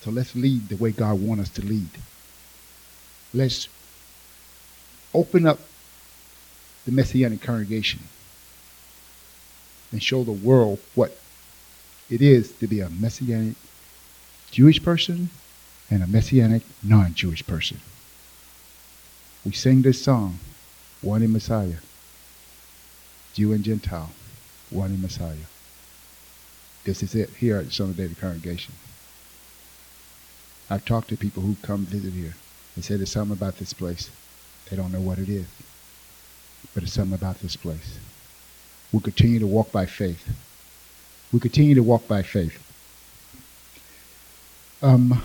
So 0.02 0.10
let's 0.10 0.36
lead 0.36 0.70
the 0.70 0.76
way 0.76 0.90
God 0.90 1.22
wants 1.22 1.44
us 1.44 1.50
to 1.50 1.62
lead. 1.64 1.90
Let's 3.32 3.70
open 5.14 5.46
up 5.46 5.60
the 6.86 6.94
Messianic 6.94 7.44
congregation 7.44 8.00
and 9.92 10.02
show 10.02 10.24
the 10.24 10.32
world 10.32 10.80
what 10.96 11.16
it 12.10 12.24
is 12.24 12.54
to 12.54 12.66
be 12.66 12.80
a 12.80 12.90
Messianic 12.90 13.56
Jewish 14.50 14.84
person 14.84 15.30
and 15.94 16.02
a 16.02 16.08
Messianic 16.08 16.64
non 16.82 17.14
Jewish 17.14 17.46
person. 17.46 17.80
We 19.46 19.52
sing 19.52 19.84
this 19.84 20.02
song, 20.02 20.40
One 21.02 21.22
in 21.22 21.32
Messiah, 21.32 21.78
Jew 23.36 23.54
and 23.54 23.64
Gentile, 23.64 24.10
one 24.72 24.90
in 24.90 25.04
Messiah. 25.04 25.46
This 26.84 27.04
is 27.04 27.14
it 27.14 27.30
here 27.30 27.58
at 27.58 27.66
the 27.66 27.72
Son 27.72 27.92
of 27.92 27.98
David 27.98 28.20
congregation. 28.20 28.74
I've 30.68 30.84
talked 30.84 31.10
to 31.10 31.16
people 31.16 31.44
who 31.44 31.56
come 31.62 31.86
visit 31.86 32.14
here. 32.14 32.34
They 32.76 32.82
say 32.82 32.96
there's 32.96 33.12
something 33.12 33.38
about 33.38 33.58
this 33.58 33.74
place. 33.74 34.10
They 34.70 34.76
don't 34.76 34.92
know 34.92 35.00
what 35.00 35.20
it 35.20 35.30
is. 35.30 35.46
But 36.74 36.82
it's 36.82 36.94
something 36.94 37.14
about 37.14 37.40
this 37.40 37.56
place. 37.56 38.00
We 38.92 39.00
continue 39.00 39.38
to 39.40 39.48
walk 39.48 39.72
by 39.72 39.86
faith. 39.86 40.28
We 41.32 41.40
continue 41.40 41.76
to 41.76 41.84
walk 41.84 42.08
by 42.08 42.24
faith. 42.24 42.58
Um, 44.82 45.24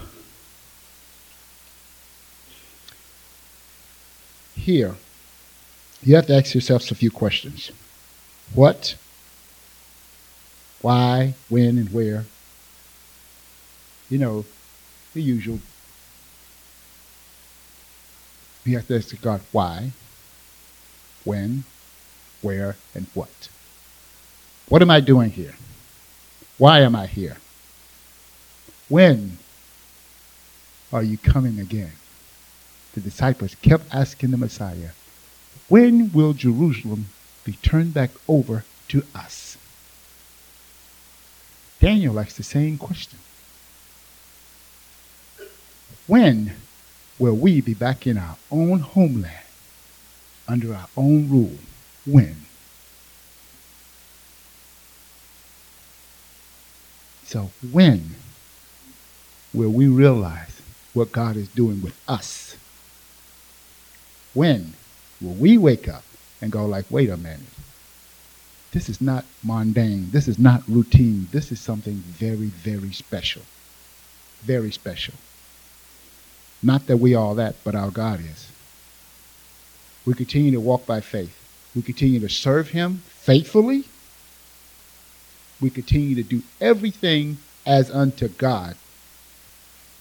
here, 4.68 4.96
you 6.02 6.14
have 6.14 6.26
to 6.26 6.37
ask 6.37 6.52
yourselves 6.52 6.90
a 6.90 6.94
few 6.94 7.11
questions. 7.11 7.72
What? 8.54 8.96
Why? 10.83 11.33
When? 11.48 11.78
And 11.78 11.88
where? 11.90 12.26
You 14.11 14.18
know, 14.18 14.44
the 15.14 15.22
usual. 15.22 15.61
We 18.66 18.72
have 18.72 18.87
to 18.88 18.96
ask 18.96 19.18
God 19.22 19.40
why, 19.52 19.92
when, 21.24 21.64
where, 22.42 22.76
and 22.94 23.07
what. 23.14 23.48
What 24.68 24.83
am 24.83 24.90
I 24.90 25.00
doing 25.00 25.31
here? 25.31 25.54
Why 26.59 26.81
am 26.81 26.94
I 26.94 27.07
here? 27.07 27.38
When 28.90 29.38
are 30.92 31.02
you 31.02 31.16
coming 31.16 31.59
again? 31.59 31.92
The 32.98 33.11
disciples 33.11 33.54
kept 33.62 33.94
asking 33.94 34.32
the 34.32 34.37
Messiah, 34.37 34.90
When 35.68 36.11
will 36.11 36.32
Jerusalem 36.32 37.11
be 37.44 37.52
turned 37.52 37.94
back 37.94 38.11
over 38.26 38.64
to 38.88 39.04
us? 39.14 39.56
Daniel 41.78 42.18
asks 42.18 42.37
the 42.37 42.42
same 42.42 42.76
question. 42.76 43.20
When 46.08 46.56
will 47.20 47.37
we 47.37 47.61
be 47.61 47.72
back 47.72 48.04
in 48.04 48.18
our 48.18 48.37
own 48.50 48.80
homeland, 48.80 49.46
under 50.48 50.74
our 50.74 50.88
own 50.96 51.30
rule? 51.30 51.58
When? 52.04 52.46
So, 57.26 57.52
when 57.70 58.16
will 59.54 59.70
we 59.70 59.87
realize 59.87 60.61
what 60.94 61.12
God 61.12 61.37
is 61.37 61.46
doing 61.46 61.80
with 61.80 61.96
us? 62.08 62.56
When 64.34 64.74
will 65.20 65.34
we 65.34 65.58
wake 65.58 65.88
up 65.88 66.04
and 66.40 66.52
go 66.52 66.66
like, 66.66 66.86
wait 66.90 67.10
a 67.10 67.16
minute. 67.16 67.40
This 68.72 68.88
is 68.88 69.00
not 69.00 69.24
mundane. 69.42 70.10
This 70.10 70.28
is 70.28 70.38
not 70.38 70.62
routine. 70.68 71.28
This 71.32 71.50
is 71.50 71.60
something 71.60 71.94
very, 71.94 72.46
very 72.46 72.92
special. 72.92 73.42
Very 74.42 74.70
special. 74.70 75.14
Not 76.62 76.86
that 76.86 76.98
we 76.98 77.14
are 77.14 77.34
that, 77.34 77.56
but 77.64 77.74
our 77.74 77.90
God 77.90 78.20
is. 78.20 78.50
We 80.04 80.14
continue 80.14 80.52
to 80.52 80.60
walk 80.60 80.86
by 80.86 81.00
faith. 81.00 81.34
We 81.74 81.82
continue 81.82 82.20
to 82.20 82.28
serve 82.28 82.70
Him 82.70 83.02
faithfully. 83.06 83.84
We 85.60 85.70
continue 85.70 86.14
to 86.16 86.22
do 86.22 86.42
everything 86.60 87.38
as 87.66 87.90
unto 87.90 88.28
God. 88.28 88.76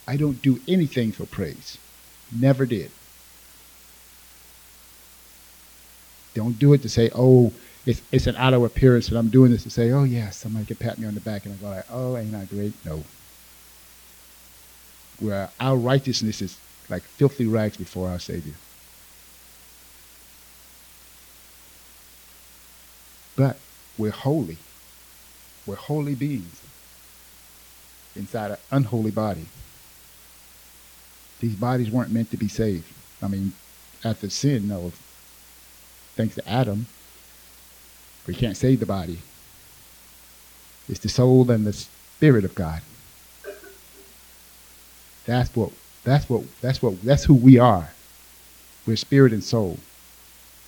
I 0.07 0.17
don't 0.17 0.41
do 0.41 0.59
anything 0.67 1.11
for 1.11 1.25
praise. 1.25 1.77
Never 2.31 2.65
did. 2.65 2.91
Don't 6.38 6.58
do 6.60 6.73
it 6.73 6.82
to 6.84 6.89
say, 6.89 7.10
oh, 7.15 7.52
it's, 7.86 8.02
it's 8.12 8.28
an 8.28 8.36
outer 8.36 8.63
appearance 8.65 9.08
that 9.08 9.17
I'm 9.17 9.30
doing 9.30 9.52
this 9.52 9.63
to 9.63 9.69
say, 9.69 9.91
oh, 9.91 10.04
yeah, 10.04 10.30
somebody 10.30 10.65
can 10.65 10.76
pat 10.76 11.00
me 11.00 11.08
on 11.08 11.15
the 11.15 11.21
back 11.21 11.45
and 11.45 11.54
I 11.54 11.58
go 11.58 11.69
like, 11.69 11.86
oh, 11.91 12.17
ain't 12.17 12.36
I 12.36 12.45
great? 12.45 12.73
No 12.86 13.04
where 15.19 15.50
our 15.60 15.76
righteousness 15.76 16.41
is 16.41 16.58
like 16.89 17.04
filthy 17.04 17.45
rags 17.45 17.78
before 17.78 18.10
our 18.10 18.19
Savior. 18.19 18.54
But 23.36 23.58
we're 23.97 24.12
holy. 24.12 24.58
We're 25.65 25.76
holy 25.76 26.15
beings 26.15 26.62
inside 28.15 28.52
an 28.52 28.58
unholy 28.71 29.12
body. 29.12 29.45
These 31.39 31.56
bodies 31.56 31.91
weren't 31.91 32.12
meant 32.12 32.32
to 32.32 32.38
be 32.38 32.47
saved. 32.47 32.91
I 33.21 33.28
mean, 33.28 33.54
after 34.04 34.30
sin, 34.30 34.67
no. 34.67 34.91
Thanks 36.17 36.36
to 36.36 36.49
Adam, 36.49 36.88
we 38.27 38.34
can't 38.34 38.58
save 38.58 38.80
the 38.82 38.86
body. 38.86 39.19
It's 40.89 40.99
the 40.99 41.10
soul 41.10 41.49
and 41.51 41.65
the 41.65 41.73
spirit 41.73 42.43
of 42.43 42.56
God. 42.56 42.82
That's 45.25 45.56
what 45.56 45.71
that's 46.03 46.30
what 46.30 46.43
that's 46.62 46.82
what 46.82 47.01
that's 47.03 47.23
who 47.23 47.34
we 47.34 47.58
are. 47.60 47.89
We're 48.86 48.95
spirit 48.95 49.32
and 49.34 49.43
soul. 49.43 49.77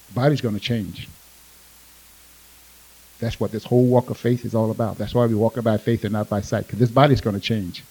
The 0.08 0.14
body's 0.14 0.42
gonna 0.42 0.60
change. 0.60 1.08
That's 3.20 3.40
what 3.40 3.52
this 3.52 3.66
whole 3.66 3.86
walk 3.86 4.10
of 4.10 4.18
faith 4.18 4.46
is 4.46 4.56
all 4.56 4.72
about. 4.72 4.98
That's 4.98 5.14
why 5.14 5.26
we 5.26 5.36
walk 5.36 5.62
by 5.62 5.78
faith 5.78 6.06
and 6.06 6.14
not 6.14 6.30
by 6.30 6.42
sight, 6.42 6.66
because 6.66 6.80
this 6.80 6.92
body's 6.92 7.22
going 7.22 7.36
to 7.36 7.42
change. 7.42 7.84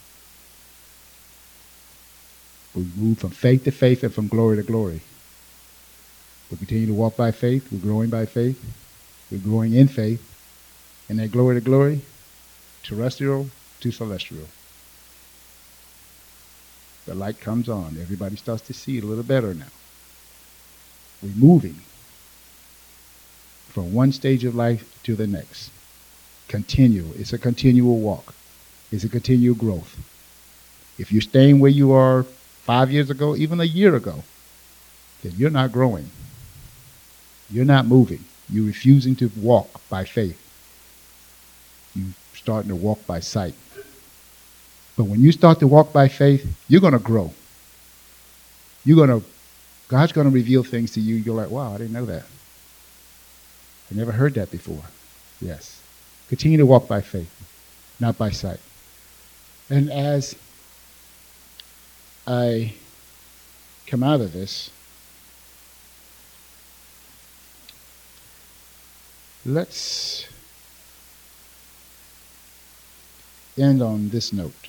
We 2.75 2.87
move 2.97 3.18
from 3.18 3.31
faith 3.31 3.64
to 3.64 3.71
faith 3.71 4.03
and 4.03 4.14
from 4.14 4.29
glory 4.29 4.57
to 4.57 4.62
glory. 4.62 5.03
We 6.50 6.56
continue 6.56 6.87
to 6.87 6.94
walk 6.94 7.16
by 7.16 7.30
faith. 7.30 7.70
We're 7.70 7.78
growing 7.78 8.11
by 8.11 8.26
faith. 8.26 8.62
We're 9.30 9.38
growing 9.38 9.74
in 9.74 9.88
faith. 9.88 10.24
And 11.08 11.18
that 11.18 11.32
glory 11.32 11.54
to 11.56 11.61
glory, 11.61 12.02
terrestrial 12.82 13.48
to 13.80 13.90
celestial 13.90 14.46
the 17.08 17.14
light 17.14 17.40
comes 17.40 17.68
on. 17.68 17.96
Everybody 17.98 18.37
starts 18.37 18.62
to 18.66 18.74
see 18.74 18.98
a 18.98 19.02
little 19.02 19.24
better 19.24 19.54
now. 19.54 19.72
We're 21.22 21.34
moving 21.34 21.76
from 23.70 23.94
one 23.94 24.12
stage 24.12 24.44
of 24.44 24.54
life 24.54 25.02
to 25.04 25.16
the 25.16 25.26
next. 25.26 25.70
Continue. 26.48 27.06
It's 27.16 27.32
a 27.32 27.38
continual 27.38 27.98
walk. 27.98 28.34
It's 28.92 29.04
a 29.04 29.08
continual 29.08 29.56
growth. 29.56 29.96
If 30.98 31.11
you're 31.11 31.22
staying 31.22 31.61
where 31.61 31.70
you 31.70 31.92
are 31.92 32.24
five 32.24 32.92
years 32.92 33.08
ago, 33.08 33.34
even 33.34 33.58
a 33.58 33.64
year 33.64 33.94
ago, 33.94 34.22
then 35.22 35.32
you're 35.37 35.50
not 35.50 35.72
growing. 35.72 36.11
You're 37.50 37.64
not 37.64 37.87
moving. 37.87 38.24
You're 38.50 38.66
refusing 38.66 39.16
to 39.16 39.30
walk 39.37 39.80
by 39.88 40.04
faith. 40.04 40.40
You're 41.94 42.12
starting 42.34 42.68
to 42.70 42.76
walk 42.76 43.06
by 43.06 43.20
sight. 43.20 43.54
But 44.96 45.04
when 45.04 45.20
you 45.20 45.32
start 45.32 45.61
to 45.61 45.66
walk 45.66 45.92
by 45.92 46.08
faith, 46.08 46.46
you're 46.68 46.80
going 46.80 46.92
to 46.92 46.98
grow. 46.98 47.32
You're 48.84 48.96
going 48.96 49.20
to, 49.20 49.26
God's 49.88 50.12
going 50.12 50.26
to 50.26 50.34
reveal 50.34 50.64
things 50.64 50.92
to 50.92 51.00
you. 51.00 51.16
You're 51.16 51.34
like, 51.34 51.50
wow, 51.50 51.74
I 51.74 51.78
didn't 51.78 51.92
know 51.92 52.06
that. 52.06 52.24
I 53.90 53.94
never 53.94 54.12
heard 54.12 54.34
that 54.34 54.50
before. 54.50 54.82
Yes. 55.40 55.80
Continue 56.28 56.58
to 56.58 56.66
walk 56.66 56.88
by 56.88 57.00
faith, 57.00 57.32
not 58.00 58.18
by 58.18 58.30
sight. 58.30 58.61
And 59.70 59.90
as 59.90 60.34
I 62.26 62.74
come 63.87 64.02
out 64.02 64.20
of 64.20 64.32
this, 64.32 64.70
let's 69.48 70.26
end 73.56 73.82
on 73.82 74.11
this 74.11 74.32
note 74.32 74.68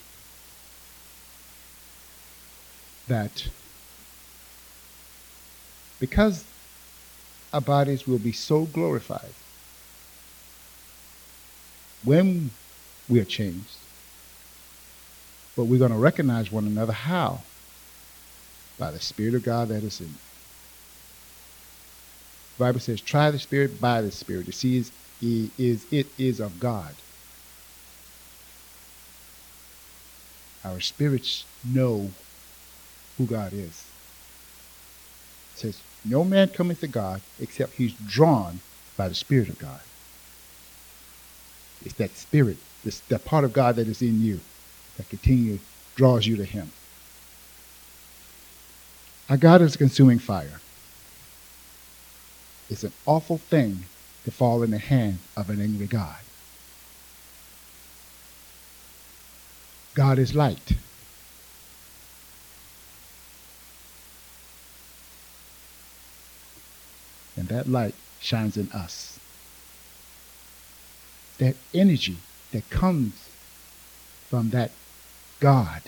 that 3.07 3.49
because 5.99 6.45
our 7.51 7.61
bodies 7.61 8.07
will 8.07 8.19
be 8.19 8.31
so 8.31 8.65
glorified 8.65 9.33
when 12.03 12.51
we 13.09 13.19
are 13.19 13.25
changed. 13.25 13.75
But 15.55 15.65
we're 15.65 15.79
going 15.79 15.91
to 15.91 15.97
recognize 15.97 16.51
one 16.51 16.65
another 16.65 16.93
how? 16.93 17.41
By 18.77 18.91
the 18.91 18.99
Spirit 18.99 19.33
of 19.33 19.43
God 19.43 19.67
that 19.69 19.83
is 19.83 19.99
in. 19.99 20.13
Bible 22.59 22.79
says, 22.79 23.01
try 23.01 23.31
the 23.31 23.39
Spirit 23.39 23.81
by 23.81 24.01
the 24.01 24.11
Spirit 24.11 24.45
to 24.45 24.51
see 24.51 24.77
is, 24.77 24.91
is 25.21 25.85
it 25.91 26.07
is 26.19 26.39
of 26.39 26.59
God. 26.59 26.93
Our 30.63 30.79
spirits 30.79 31.45
know 31.73 32.11
who 33.17 33.25
God 33.25 33.53
is. 33.53 33.85
It 35.53 35.59
says, 35.59 35.81
no 36.05 36.23
man 36.23 36.49
cometh 36.49 36.81
to 36.81 36.87
God 36.87 37.21
except 37.39 37.73
he's 37.73 37.93
drawn 37.93 38.59
by 38.97 39.07
the 39.07 39.15
Spirit 39.15 39.49
of 39.49 39.57
God. 39.57 39.79
It's 41.85 41.95
that 41.95 42.11
spirit, 42.11 42.57
this, 42.83 42.99
that 43.07 43.25
part 43.25 43.45
of 43.45 43.53
God 43.53 43.77
that 43.77 43.87
is 43.87 44.01
in 44.01 44.21
you 44.21 44.41
that 44.97 45.09
continually 45.09 45.61
draws 45.95 46.27
you 46.27 46.35
to 46.35 46.43
Him. 46.43 46.71
Our 49.29 49.37
God 49.37 49.61
is 49.61 49.75
a 49.75 49.77
consuming 49.77 50.19
fire. 50.19 50.59
It's 52.69 52.83
an 52.83 52.93
awful 53.05 53.37
thing 53.37 53.85
to 54.25 54.31
fall 54.31 54.63
in 54.63 54.71
the 54.71 54.77
hand 54.77 55.19
of 55.35 55.49
an 55.49 55.61
angry 55.61 55.87
God. 55.87 56.17
God 59.95 60.19
is 60.19 60.35
light. 60.35 60.73
And 67.35 67.47
that 67.47 67.67
light 67.67 67.95
shines 68.19 68.57
in 68.57 68.69
us 68.71 69.19
that 71.39 71.55
energy 71.73 72.17
that 72.51 72.69
comes 72.69 73.29
from 74.29 74.51
that 74.51 74.71
God 75.39 75.81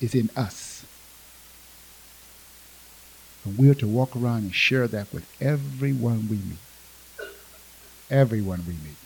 is 0.00 0.14
in 0.14 0.30
us. 0.36 0.77
And 3.48 3.56
we're 3.56 3.74
to 3.76 3.86
walk 3.86 4.14
around 4.14 4.42
and 4.42 4.54
share 4.54 4.86
that 4.88 5.10
with 5.10 5.26
everyone 5.40 6.28
we 6.28 6.36
meet. 6.36 7.28
Everyone 8.10 8.62
we 8.66 8.74
meet. 8.74 8.96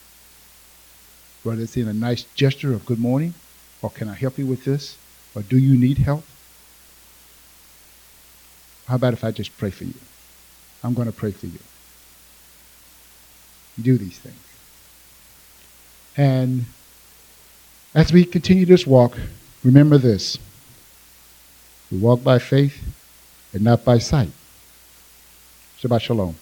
Whether 1.45 1.63
it's 1.63 1.77
in 1.77 1.87
a 1.87 1.93
nice 1.93 2.25
gesture 2.35 2.73
of 2.73 2.85
good 2.85 2.99
morning, 2.99 3.35
or 3.83 3.91
can 3.91 4.09
I 4.09 4.15
help 4.15 4.39
you 4.39 4.47
with 4.47 4.65
this, 4.65 4.97
or 5.37 5.43
do 5.43 5.57
you 5.57 5.77
need 5.77 5.99
help? 5.99 6.25
How 8.87 8.97
about 8.97 9.13
if 9.13 9.23
I 9.23 9.31
just 9.31 9.57
pray 9.59 9.71
for 9.71 9.85
you? 9.85 9.95
I'm 10.83 10.95
going 10.95 11.07
to 11.07 11.13
pray 11.13 11.31
for 11.31 11.47
you. 11.47 11.61
Do 13.81 13.97
these 13.97 14.19
things. 14.19 14.35
And 16.17 16.65
as 17.95 18.13
we 18.13 18.25
continue 18.25 18.67
this 18.67 18.89
walk, 18.89 19.17
remember 19.63 19.99
this. 19.99 20.37
We 21.93 21.99
walk 21.99 22.25
by 22.25 22.41
faith 22.41 23.02
and 23.53 23.63
not 23.63 23.85
by 23.85 23.99
sight. 23.99 24.33
Shabbat 25.81 26.01
Shalom. 26.01 26.42